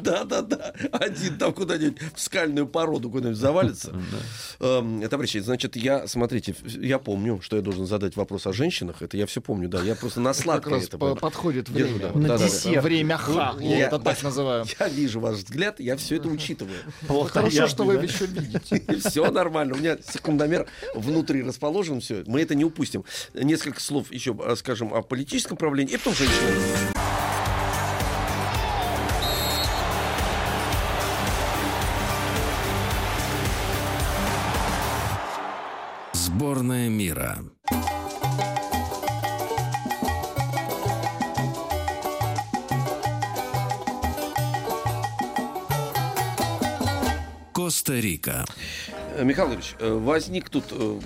Да, 0.00 0.24
да, 0.24 0.40
да. 0.40 0.72
Один 0.90 1.36
там 1.36 1.52
куда-нибудь 1.52 1.98
в 2.14 2.20
скальную 2.20 2.66
породу 2.66 3.10
куда-нибудь 3.10 3.38
завалится. 3.38 3.94
Эм, 4.60 5.06
Товарищи, 5.06 5.38
значит, 5.38 5.76
я, 5.76 6.06
смотрите, 6.06 6.54
я 6.64 6.98
помню, 6.98 7.40
что 7.42 7.56
я 7.56 7.62
должен 7.62 7.84
задать 7.86 8.16
вопрос 8.16 8.46
о 8.46 8.54
женщинах. 8.54 9.02
Это 9.02 9.18
я 9.18 9.26
все 9.26 9.42
помню, 9.42 9.68
да. 9.68 9.82
Я 9.82 9.96
просто 9.96 10.20
на 10.20 10.32
сладкое 10.32 10.80
это 10.80 10.96
подходит 10.96 11.68
время. 11.68 12.10
На 12.14 12.38
десерт. 12.38 12.82
Время 12.82 13.18
ха, 13.18 13.54
я 13.60 13.86
это 13.86 13.98
так 13.98 14.22
называю. 14.22 14.64
Я 14.80 14.88
вижу 14.88 15.20
ваш 15.20 15.36
взгляд, 15.36 15.78
я 15.78 15.98
все 15.98 16.16
это 16.16 16.28
учитываю. 16.28 16.78
Хорошо, 17.28 17.66
что 17.68 17.84
вы 17.84 17.94
еще 17.96 18.24
видите. 18.24 18.82
Все 19.10 19.30
нормально. 19.30 19.73
У 19.74 19.76
меня 19.76 19.98
секундомер 20.08 20.66
внутри 20.94 21.42
расположен. 21.42 22.00
Все, 22.00 22.22
мы 22.26 22.42
это 22.42 22.54
не 22.54 22.64
упустим. 22.64 23.04
Несколько 23.34 23.80
слов 23.80 24.12
еще 24.12 24.36
а, 24.38 24.54
скажем 24.54 24.94
о 24.94 25.02
политическом 25.02 25.56
правлении 25.56 25.94
и 25.94 25.96
потом 25.96 26.14
женщинам. 26.14 26.54
Сборная 36.12 36.88
мира. 36.88 37.38
Коста-Рика. 47.52 48.44
Э, 49.16 49.22
Михаил 49.24 49.52
Ильич, 49.52 49.76
э, 49.78 49.92
возник 49.92 50.50
тут, 50.50 50.64
э, 50.72 50.98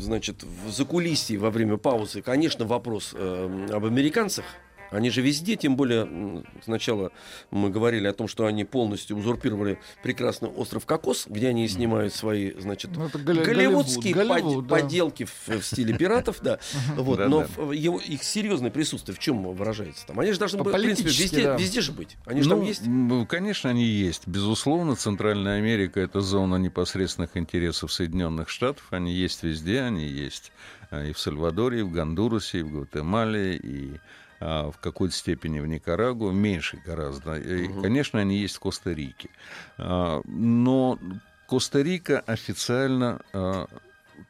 значит, 0.00 0.42
в 0.42 0.70
закулисье 0.70 1.38
во 1.38 1.50
время 1.50 1.76
паузы, 1.76 2.20
конечно, 2.20 2.64
вопрос 2.64 3.14
об 3.14 3.84
американцах. 3.84 4.44
Они 4.90 5.10
же 5.10 5.22
везде, 5.22 5.56
тем 5.56 5.76
более 5.76 6.44
сначала 6.64 7.10
мы 7.50 7.70
говорили 7.70 8.06
о 8.06 8.12
том, 8.12 8.28
что 8.28 8.46
они 8.46 8.64
полностью 8.64 9.16
узурпировали 9.16 9.78
прекрасный 10.02 10.48
остров 10.48 10.86
Кокос, 10.86 11.26
где 11.28 11.48
они 11.48 11.66
снимают 11.68 12.14
свои, 12.14 12.52
значит, 12.58 12.90
Ну, 12.96 13.08
голливудские 13.12 14.14
Голливуд, 14.14 14.28
под- 14.36 14.42
Голливуд, 14.44 14.66
да. 14.66 14.76
поделки 14.76 15.24
в, 15.24 15.48
в 15.48 15.62
стиле 15.62 15.96
пиратов, 15.96 16.40
да. 16.42 16.58
Вот, 16.96 17.18
Да, 17.18 17.28
но 17.28 17.40
да. 17.40 17.46
в- 17.56 17.72
его, 17.72 17.98
их 18.00 18.22
серьезное 18.22 18.70
присутствие 18.70 19.14
в 19.16 19.18
чем 19.18 19.42
выражается 19.54 20.06
там? 20.06 20.20
Они 20.20 20.32
же 20.32 20.38
должны, 20.38 20.62
в 20.62 20.70
принципе, 20.72 21.08
везде, 21.08 21.42
да. 21.44 21.56
везде 21.56 21.80
же 21.80 21.92
быть. 21.92 22.16
Они 22.26 22.42
же 22.42 22.48
там 22.48 22.60
Ну, 22.60 22.64
есть. 22.66 22.86
м, 22.86 23.26
Конечно, 23.26 23.70
они 23.70 23.84
есть. 23.84 24.26
Безусловно, 24.26 24.94
Центральная 24.96 25.58
Америка— 25.58 26.00
это 26.00 26.20
зона 26.20 26.56
непосредственных 26.56 27.36
интересов 27.36 27.92
Соединенных 27.92 28.48
Штатов. 28.48 28.84
Они 28.90 29.12
есть 29.12 29.42
везде, 29.42 29.80
они 29.82 30.06
есть 30.06 30.52
а, 30.90 31.04
и 31.04 31.12
в 31.12 31.18
Сальвадоре, 31.18 31.80
и 31.80 31.82
в 31.82 31.90
Гондурасе, 31.90 32.60
и 32.60 32.62
в 32.62 32.70
Гватемале, 32.70 33.56
и 33.56 34.00
в 34.40 34.74
какой-то 34.80 35.14
степени 35.14 35.60
в 35.60 35.66
Никарагуа, 35.66 36.32
меньше 36.32 36.80
гораздо. 36.84 37.36
И, 37.36 37.68
конечно, 37.82 38.20
они 38.20 38.38
есть 38.38 38.56
в 38.56 38.60
Коста-Рике. 38.60 39.30
А, 39.78 40.20
Но 40.24 40.98
Коста-Рика 41.46 42.20
официально 42.20 43.20
а, 43.32 43.66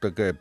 такая 0.00 0.36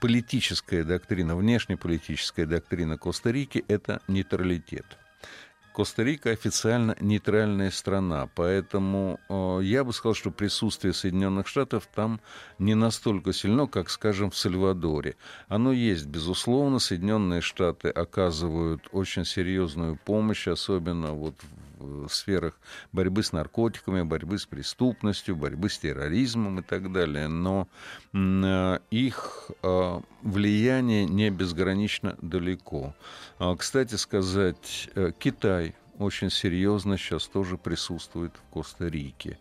политическая 0.00 0.84
доктрина, 0.84 1.36
внешнеполитическая 1.36 2.46
доктрина 2.46 2.98
Коста-Рики— 2.98 3.64
это 3.68 4.00
нейтралитет. 4.08 4.86
Коста-Рика 5.76 6.30
официально 6.30 6.96
нейтральная 7.00 7.70
страна, 7.70 8.30
поэтому 8.34 9.20
э, 9.28 9.58
я 9.62 9.84
бы 9.84 9.92
сказал, 9.92 10.14
что 10.14 10.30
присутствие 10.30 10.94
Соединенных 10.94 11.46
Штатов 11.46 11.86
там 11.94 12.18
не 12.58 12.74
настолько 12.74 13.34
сильно, 13.34 13.66
как, 13.66 13.90
скажем, 13.90 14.30
в 14.30 14.38
Сальвадоре. 14.38 15.16
Оно 15.48 15.72
есть, 15.72 16.06
безусловно, 16.06 16.78
Соединенные 16.78 17.42
Штаты 17.42 17.90
оказывают 17.90 18.88
очень 18.90 19.26
серьезную 19.26 19.98
помощь, 20.02 20.48
особенно 20.48 21.12
вот 21.12 21.34
в 21.76 22.08
сферах 22.08 22.58
борьбы 22.92 23.22
с 23.22 23.32
наркотиками, 23.32 24.02
борьбы 24.02 24.38
с 24.38 24.46
преступностью, 24.46 25.36
борьбы 25.36 25.68
с 25.68 25.78
терроризмом 25.78 26.60
и 26.60 26.62
так 26.62 26.92
далее. 26.92 27.28
Но 27.28 27.68
э, 28.12 28.78
их 28.90 29.50
э, 29.62 30.00
влияние 30.22 31.04
не 31.04 31.30
безгранично 31.30 32.16
далеко. 32.20 32.94
А, 33.38 33.54
Кстати 33.56 33.94
сказать, 33.96 34.88
э, 34.94 35.12
Китай 35.18 35.74
очень 35.98 36.30
серьезно 36.30 36.98
сейчас 36.98 37.26
тоже 37.26 37.56
присутствует 37.56 38.32
в 38.36 38.52
Коста-Рике. 38.52 39.38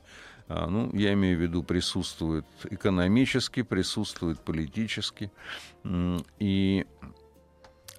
А, 0.48 0.68
ну, 0.68 0.92
я 0.94 1.14
имею 1.14 1.38
в 1.38 1.42
виду, 1.42 1.64
присутствует 1.64 2.46
экономически, 2.70 3.64
присутствует 3.64 4.40
политически. 4.40 5.32
И 6.40 6.86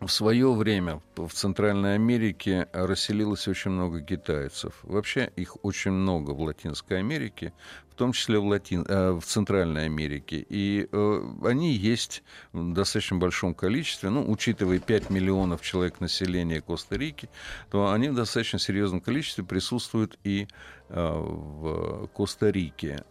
в 0.00 0.08
свое 0.08 0.52
время 0.52 1.00
в 1.16 1.28
Центральной 1.30 1.94
Америке 1.94 2.68
расселилось 2.72 3.48
очень 3.48 3.70
много 3.70 4.02
китайцев. 4.02 4.78
Вообще 4.82 5.30
их 5.36 5.64
очень 5.64 5.92
много 5.92 6.32
в 6.32 6.40
Латинской 6.42 6.98
Америке, 6.98 7.52
том 7.96 8.12
числе 8.12 8.38
в, 8.38 8.46
Латин... 8.46 8.84
э, 8.86 9.12
в 9.12 9.22
Центральной 9.22 9.86
Америке. 9.86 10.44
И 10.48 10.88
э, 10.90 11.20
они 11.44 11.72
есть 11.72 12.22
в 12.52 12.72
достаточно 12.72 13.16
большом 13.16 13.54
количестве. 13.54 14.10
Ну, 14.10 14.30
учитывая 14.30 14.78
5 14.78 15.10
миллионов 15.10 15.62
человек 15.62 16.00
населения 16.00 16.60
Коста-Рики, 16.60 17.28
то 17.70 17.90
они 17.90 18.08
в 18.10 18.14
достаточно 18.14 18.58
серьезном 18.58 19.00
количестве 19.00 19.44
присутствуют 19.44 20.18
и 20.24 20.46
э, 20.88 20.94
в 20.94 22.08
Коста-Рике. 22.08 23.04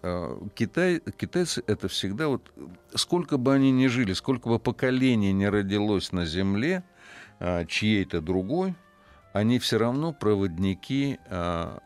Китай, 0.55 1.01
китайцы 1.17 1.63
это 1.67 1.88
всегда 1.88 2.27
вот 2.27 2.51
сколько 2.93 3.38
бы 3.38 3.53
они 3.53 3.71
ни 3.71 3.88
жили, 3.88 4.13
сколько 4.13 4.47
бы 4.47 4.59
поколений 4.59 5.33
не 5.33 5.49
родилось 5.49 6.11
на 6.11 6.25
Земле, 6.25 6.83
чьей-то 7.67 8.21
другой, 8.21 8.75
они 9.33 9.59
все 9.59 9.77
равно 9.77 10.13
проводники 10.13 11.19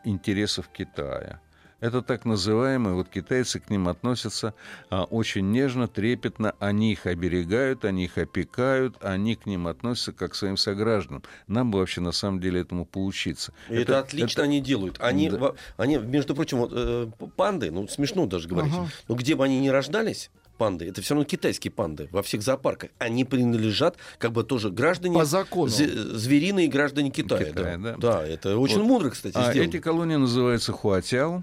интересов 0.04 0.68
Китая. 0.68 1.40
Это 1.80 2.02
так 2.02 2.24
называемые, 2.24 2.94
вот 2.94 3.08
китайцы 3.08 3.58
к 3.60 3.70
ним 3.70 3.88
относятся 3.88 4.54
а, 4.90 5.04
очень 5.04 5.50
нежно, 5.50 5.88
трепетно, 5.88 6.54
они 6.58 6.92
их 6.92 7.06
оберегают, 7.06 7.84
они 7.84 8.04
их 8.04 8.18
опекают, 8.18 8.96
они 9.02 9.34
к 9.34 9.46
ним 9.46 9.66
относятся 9.66 10.12
как 10.12 10.32
к 10.32 10.34
своим 10.34 10.56
согражданам. 10.56 11.22
Нам 11.46 11.70
бы 11.70 11.78
вообще 11.78 12.00
на 12.00 12.12
самом 12.12 12.40
деле 12.40 12.60
этому 12.60 12.84
поучиться. 12.84 13.52
И 13.68 13.74
это, 13.74 13.98
отлично 13.98 14.42
они 14.42 14.60
делают. 14.60 14.96
Они, 15.00 15.30
Да. 15.30 15.52
они, 15.76 15.96
между 15.96 16.34
прочим, 16.34 16.58
вот, 16.58 16.70
э, 16.74 17.08
панды, 17.36 17.70
ну 17.70 17.88
смешно 17.88 18.26
даже 18.26 18.48
говорить, 18.48 18.72
Ага. 18.74 18.88
но 19.08 19.14
где 19.14 19.34
бы 19.34 19.44
они 19.44 19.58
ни 19.60 19.68
рождались, 19.68 20.30
панды, 20.58 20.86
это 20.86 21.00
все 21.00 21.14
равно 21.14 21.24
китайские 21.24 21.70
панды 21.70 22.08
во 22.12 22.22
всех 22.22 22.42
зоопарках. 22.42 22.90
Они 22.98 23.24
принадлежат 23.24 23.96
как 24.18 24.32
бы 24.32 24.44
тоже 24.44 24.70
граждане... 24.70 25.14
По 25.14 25.24
закону. 25.24 25.68
звериные 25.68 26.68
граждане 26.68 27.08
Китая. 27.10 27.44
Китая, 27.44 27.78
да. 27.78 27.96
да. 27.96 28.26
это 28.26 28.58
очень 28.58 28.80
Вот. 28.80 28.84
мудро, 28.86 29.08
кстати, 29.08 29.34
А 29.38 29.50
сделано. 29.52 29.68
эти 29.70 29.78
колонии 29.78 30.16
называются 30.16 30.72
Хуатяо. 30.72 31.42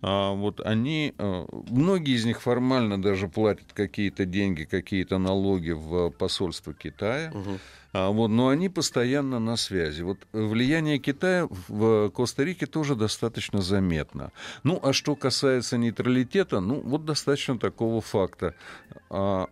А, 0.00 0.32
вот 0.32 0.60
они, 0.60 1.12
э, 1.18 1.46
многие 1.70 2.14
из 2.14 2.24
них 2.24 2.40
формально 2.40 3.00
даже 3.02 3.28
платят 3.28 3.72
какие-то 3.72 4.24
деньги, 4.24 4.64
какие-то 4.64 5.18
налоги 5.18 5.72
в 5.72 6.10
посольство 6.10 6.72
Китая. 6.72 7.32
А, 7.92 8.10
вот, 8.10 8.28
но 8.28 8.48
они 8.48 8.68
постоянно 8.68 9.38
на 9.38 9.56
связи. 9.56 10.02
Вот 10.02 10.18
влияние 10.32 10.98
Китая 10.98 11.48
в 11.68 12.10
Коста-Рике 12.10 12.66
тоже 12.66 12.94
достаточно 12.94 13.60
заметно. 13.60 14.30
Ну, 14.62 14.78
а 14.82 14.92
что 14.92 15.16
касается 15.16 15.78
нейтралитета, 15.78 16.60
ну, 16.60 16.80
вот 16.80 17.04
достаточно 17.04 17.58
такого 17.58 18.00
факта. 18.00 18.54
А, 19.10 19.46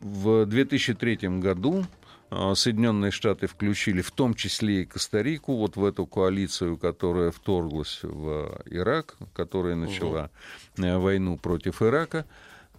В 0.00 0.44
2003 0.44 1.40
году 1.40 1.86
Соединенные 2.30 3.12
Штаты 3.12 3.46
включили 3.46 4.02
в 4.02 4.10
том 4.10 4.34
числе 4.34 4.82
и 4.82 4.84
Коста-Рику 4.84 5.56
вот 5.56 5.76
в 5.76 5.84
эту 5.84 6.06
коалицию, 6.06 6.76
которая 6.76 7.30
вторглась 7.30 8.00
в 8.02 8.62
Ирак, 8.66 9.16
которая 9.32 9.76
начала 9.76 10.30
э, 10.76 10.96
войну 10.96 11.38
против 11.38 11.82
Ирака. 11.82 12.26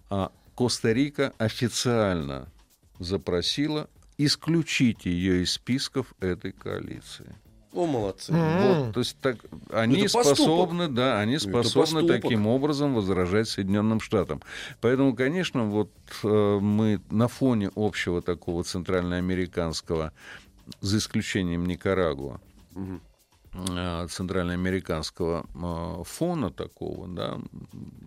А 0.10 0.32
Коста-Рика 0.56 1.34
официально 1.38 2.50
запросила 3.00 3.90
исключить 4.18 5.06
ее 5.06 5.44
из 5.44 5.54
списков 5.54 6.14
этой 6.20 6.52
коалиции. 6.52 7.36
О, 7.78 7.86
молодцы. 7.86 8.32
Вот, 8.34 8.94
то 8.94 9.00
есть 9.00 9.18
так, 9.22 9.38
они 9.72 9.98
Это 10.02 10.14
поступок. 10.14 10.36
способны, 10.38 10.88
да, 10.88 11.20
они 11.20 11.38
способны 11.38 12.02
поступок. 12.02 12.22
таким 12.24 12.48
образом 12.48 12.96
возражать 12.96 13.48
Соединенным 13.48 14.00
Штатам. 14.00 14.42
Поэтому, 14.82 15.16
конечно, 15.16 15.66
вот 15.66 15.92
э, 16.24 16.60
мы 16.60 17.00
на 17.12 17.28
фоне 17.28 17.70
общего 17.76 18.22
такого 18.24 18.64
центральноамериканского, 18.64 20.12
за 20.82 20.98
исключением 20.98 21.66
Никарагуа, 21.68 22.40
Мгм. 22.74 23.00
Э, 23.70 24.08
центральноамериканского 24.10 25.46
э, 25.54 26.04
фона 26.04 26.52
такого, 26.52 27.08
да, 27.08 27.38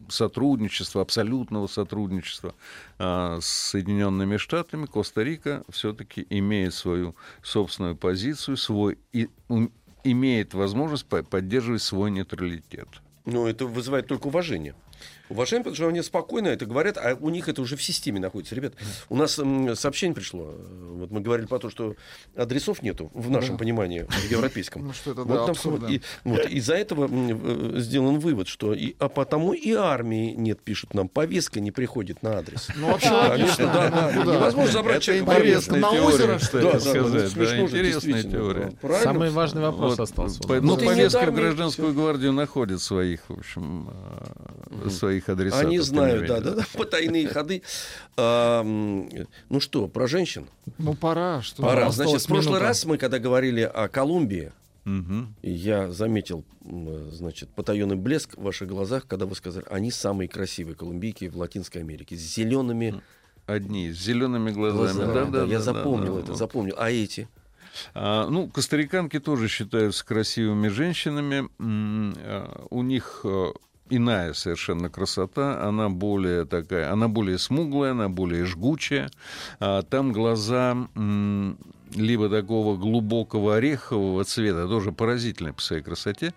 сотрудничества, 0.09 1.03
абсолютного 1.03 1.67
сотрудничества 1.67 2.55
э, 2.99 3.39
с 3.41 3.47
Соединенными 3.47 4.37
Штатами, 4.37 4.87
Коста-Рика 4.87 5.63
все-таки 5.69 6.27
имеет 6.31 6.75
свою 6.75 7.15
собственную 7.43 7.97
позицию, 7.97 8.57
свой 8.57 8.99
имеет 10.05 10.55
возможность 10.55 11.07
по- 11.07 11.23
поддерживать 11.23 11.83
свой 11.83 12.11
нейтралитет. 12.11 12.89
Ну, 13.27 13.47
это 13.47 13.67
вызывает 13.67 14.07
только 14.07 14.29
уважение. 14.29 14.75
Уважение, 15.31 15.63
потому 15.63 15.77
что 15.77 15.89
они 15.89 16.03
спокойно 16.03 16.49
это 16.49 16.67
говорят, 16.67 16.99
а 16.99 17.17
у 17.21 17.31
них 17.31 17.49
это 17.49 17.63
уже 17.63 17.77
в 17.77 17.83
системе 17.83 18.21
находится. 18.21 18.55
Ребят, 18.55 18.75
у 19.09 19.17
нас 19.17 19.39
м, 19.39 19.75
сообщение 19.77 20.15
пришло. 20.15 20.51
э, 20.53 20.87
Вот 21.01 21.11
мы 21.11 21.21
говорили 21.21 21.47
про 21.47 21.59
то, 21.59 21.71
что 21.71 21.95
адресов 22.37 22.83
нету 22.83 23.11
в 23.15 23.31
нашем 23.31 23.57
понимании, 23.57 24.07
в 24.09 24.31
европейском. 24.31 24.87
Ну 24.87 24.93
что 24.93 25.13
это, 25.13 25.21
Вот 25.23 25.29
да, 25.29 25.41
там 25.43 25.51
абсурдно. 25.51 25.87
и- 25.87 26.01
вот 26.25 26.47
из-за 26.47 26.75
этого 26.75 27.05
м, 27.07 27.77
э, 27.77 27.81
сделан 27.81 28.19
вывод, 28.19 28.49
что 28.49 28.75
и, 28.75 28.95
а 28.99 29.09
потому 29.09 29.53
и 29.53 29.73
армии 29.73 30.33
нет, 30.33 30.61
пишут 30.61 30.95
нам, 30.95 31.09
повестка 31.09 31.61
не 31.61 31.71
приходит 31.71 32.23
на 32.23 32.39
адрес. 32.39 32.69
Ну, 32.77 32.89
вообще 32.89 33.11
логично. 33.11 33.67
да, 33.67 33.89
да. 33.89 34.11
Ну, 34.15 34.21
куда? 34.23 34.35
Невозможно 34.37 34.73
забрать 34.73 35.03
человека 35.03 35.27
повестку. 35.31 35.77
на 35.77 35.91
озеро, 35.93 36.39
что 36.41 36.59
ли? 36.59 36.65
Да, 36.65 36.73
да, 36.73 36.81
сказать, 36.81 37.03
ну, 37.03 37.11
да, 37.13 37.29
смешно 37.29 37.61
интересная 37.61 38.23
теория. 38.25 38.73
Правильно. 38.81 39.05
Самый 39.05 39.31
важный 39.31 39.63
вопрос 39.63 39.91
Вот, 39.93 40.01
остался. 40.01 40.41
Ну, 40.49 40.77
не 40.77 40.87
повестка 40.87 41.31
в 41.31 41.35
гражданскую 41.35 41.95
гвардию 41.95 42.33
находит 42.33 42.83
своих, 42.83 43.21
в 43.29 43.39
общем, 43.39 43.91
э, 44.71 44.89
своих 45.21 45.29
адресатов. 45.29 45.67
Они 45.67 45.79
знают, 45.79 46.27
да, 46.27 46.41
да, 46.41 46.55
да, 46.55 46.65
потайные 46.75 47.29
ходы. 47.29 47.63
Ну 48.17 49.61
что, 49.61 49.89
про 49.89 50.07
женщин? 50.07 50.47
Ну, 50.79 50.95
пора. 50.95 51.43
Что 51.43 51.63
Пора. 51.63 51.91
Значит, 51.91 52.23
в 52.23 52.27
прошлый 52.27 52.61
раз 52.61 52.85
мы, 52.85 52.99
когда 52.99 53.19
говорили 53.19 53.63
о 53.63 53.89
Колумбии, 53.89 54.53
и 55.43 55.51
я 55.51 55.91
заметил, 55.91 56.45
значит, 57.13 57.51
потаенный 57.51 57.97
блеск 57.97 58.37
в 58.37 58.43
ваших 58.43 58.69
глазах, 58.69 59.07
когда 59.07 59.27
вы 59.27 59.35
сказали, 59.37 59.65
они 59.71 59.91
самые 59.91 60.29
красивые 60.29 60.75
колумбийки 60.75 61.27
в 61.27 61.37
Латинской 61.37 61.83
Америке, 61.83 62.17
с 62.17 62.21
зелеными 62.21 63.01
Одни, 63.47 63.91
с 63.91 63.99
зелеными 63.99 64.51
глазами. 64.53 65.05
глазами. 65.05 65.13
Да, 65.13 65.25
Да, 65.25 65.31
да, 65.41 65.45
я 65.45 65.59
да, 65.59 65.61
запомнил 65.61 66.15
да, 66.17 66.21
это, 66.21 66.35
запомнил. 66.35 66.75
А 66.79 66.91
эти? 66.91 67.29
А, 67.95 68.29
ну, 68.29 68.49
костариканки 68.49 69.19
тоже 69.19 69.49
считаются 69.49 70.05
красивыми 70.05 70.69
женщинами. 70.69 71.49
А, 71.59 72.67
У 72.71 72.83
них 72.83 73.23
э, 73.25 73.47
иная 73.91 74.33
совершенно 74.33 74.89
красота. 74.89 75.63
Она 75.63 75.89
более 75.91 76.47
такая, 76.47 76.93
она 76.93 77.09
более 77.09 77.39
смуглая, 77.39 77.93
она 77.93 78.09
более 78.09 78.45
жгучая. 78.45 79.11
А 79.59 79.83
Там 79.83 80.13
глаза 80.13 80.77
либо 81.95 82.29
такого 82.29 82.77
глубокого 82.77 83.57
орехового 83.57 84.25
цвета, 84.25 84.69
тоже 84.69 84.93
поразительные 84.93 85.53
по 85.53 85.61
своей 85.61 85.83
красоте, 85.83 86.35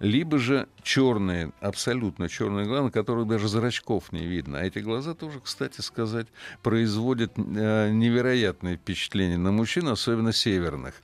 либо 0.00 0.38
же 0.38 0.68
черные, 0.82 1.52
абсолютно 1.60 2.28
черные 2.28 2.66
глаза, 2.66 2.84
на 2.84 2.90
которых 2.90 3.26
даже 3.26 3.48
зрачков 3.48 4.12
не 4.12 4.26
видно. 4.26 4.58
А 4.58 4.64
эти 4.64 4.78
глаза 4.78 5.14
тоже, 5.14 5.40
кстати 5.40 5.80
сказать, 5.80 6.26
производят 6.62 7.32
э, 7.36 7.90
невероятное 7.90 8.76
впечатление 8.76 9.38
на 9.38 9.50
мужчин, 9.50 9.88
особенно 9.88 10.32
северных. 10.32 10.94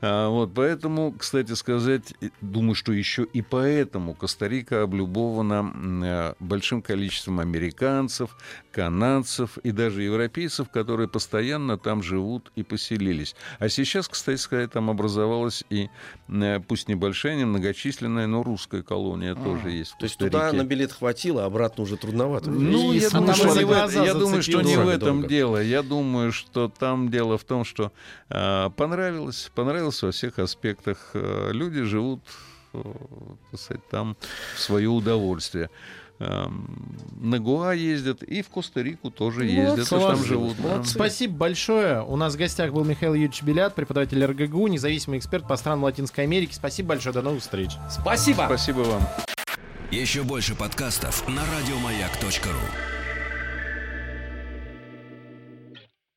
А, 0.00 0.28
вот, 0.28 0.52
поэтому, 0.54 1.12
кстати 1.12 1.52
сказать, 1.52 2.14
думаю, 2.40 2.74
что 2.74 2.92
еще 2.92 3.24
и 3.24 3.42
поэтому 3.42 4.14
Коста-Рика 4.14 4.82
облюбована 4.82 5.72
э, 6.04 6.34
большим 6.38 6.82
количеством 6.82 7.40
американцев, 7.40 8.36
канадцев 8.72 9.58
и 9.58 9.72
даже 9.72 10.02
европейцев, 10.02 10.68
которые 10.70 11.08
постоянно 11.08 11.78
там 11.78 12.02
живут 12.02 12.52
и 12.56 12.62
поселились. 12.62 13.34
А 13.58 13.68
сейчас, 13.68 14.08
кстати 14.08 14.38
сказать, 14.38 14.72
там 14.72 14.90
образовалась 14.90 15.64
и, 15.70 15.88
э, 16.28 16.60
пусть 16.60 16.88
небольшая, 16.88 17.36
немногочисленная, 17.36 18.26
но 18.26 18.42
русская 18.42 18.82
колония 18.82 19.34
тоже 19.34 19.70
есть. 19.70 19.92
в 19.92 19.98
То 19.98 20.04
есть 20.04 20.18
туда 20.18 20.52
на 20.52 20.64
билет 20.64 20.92
хватило, 20.92 21.44
а 21.44 21.46
обратно 21.46 21.84
уже 21.84 21.96
трудновато. 21.96 22.50
Ну, 22.50 22.92
И 22.92 22.98
я 22.98 23.10
думаю, 23.10 23.34
что 23.34 23.54
не 23.54 23.64
в 23.64 24.04
я 24.04 24.14
думаю, 24.14 24.42
что 24.42 24.62
не 24.62 24.76
в 24.76 24.88
этом 24.88 25.16
Дорого. 25.22 25.28
дело. 25.28 25.62
Я 25.62 25.82
думаю, 25.82 26.32
что 26.32 26.68
там 26.68 27.10
дело 27.10 27.38
в 27.38 27.44
том, 27.44 27.64
что 27.64 27.92
а, 28.28 28.70
понравилось, 28.70 29.50
понравилось 29.54 30.02
во 30.02 30.10
всех 30.12 30.38
аспектах. 30.38 31.10
А, 31.14 31.50
Люди 31.50 31.82
живут, 31.82 32.20
э, 32.72 32.82
так 33.50 33.60
сказать, 33.60 33.88
там 33.88 34.16
в 34.54 34.60
свое 34.60 34.88
удовольствие. 34.88 35.70
Ам, 36.20 36.96
На 37.18 37.38
Гуа 37.38 37.72
ездят 37.72 38.22
и 38.22 38.42
в 38.42 38.48
Коста-Рику 38.50 39.10
тоже 39.10 39.46
ездят, 39.46 39.86
и 39.86 39.88
там 39.90 40.00
молодцы, 40.00 40.26
живут. 40.26 40.56
да. 40.62 40.68
молодцы. 40.68 40.90
Спасибо 40.94 41.34
большое. 41.36 42.02
У 42.04 42.16
нас 42.16 42.34
в 42.34 42.38
гостях 42.38 42.72
был 42.72 42.84
Михаил 42.84 43.14
Юрьевич 43.14 43.42
Белят, 43.42 43.74
преподаватель 43.74 44.22
РГГУ, 44.24 44.66
независимый 44.68 45.18
эксперт 45.18 45.48
по 45.48 45.56
странам 45.56 45.84
Латинской 45.84 46.24
Америки. 46.24 46.52
Спасибо 46.52 46.90
большое, 46.90 47.14
до 47.14 47.22
новых 47.22 47.40
встреч. 47.40 47.70
Спасибо! 47.90 48.44
Спасибо 48.46 48.80
вам. 48.80 49.02
Еще 49.90 50.22
больше 50.22 50.54
подкастов 50.54 51.26
на 51.26 51.42
радиомаяк.ру. 51.42 52.99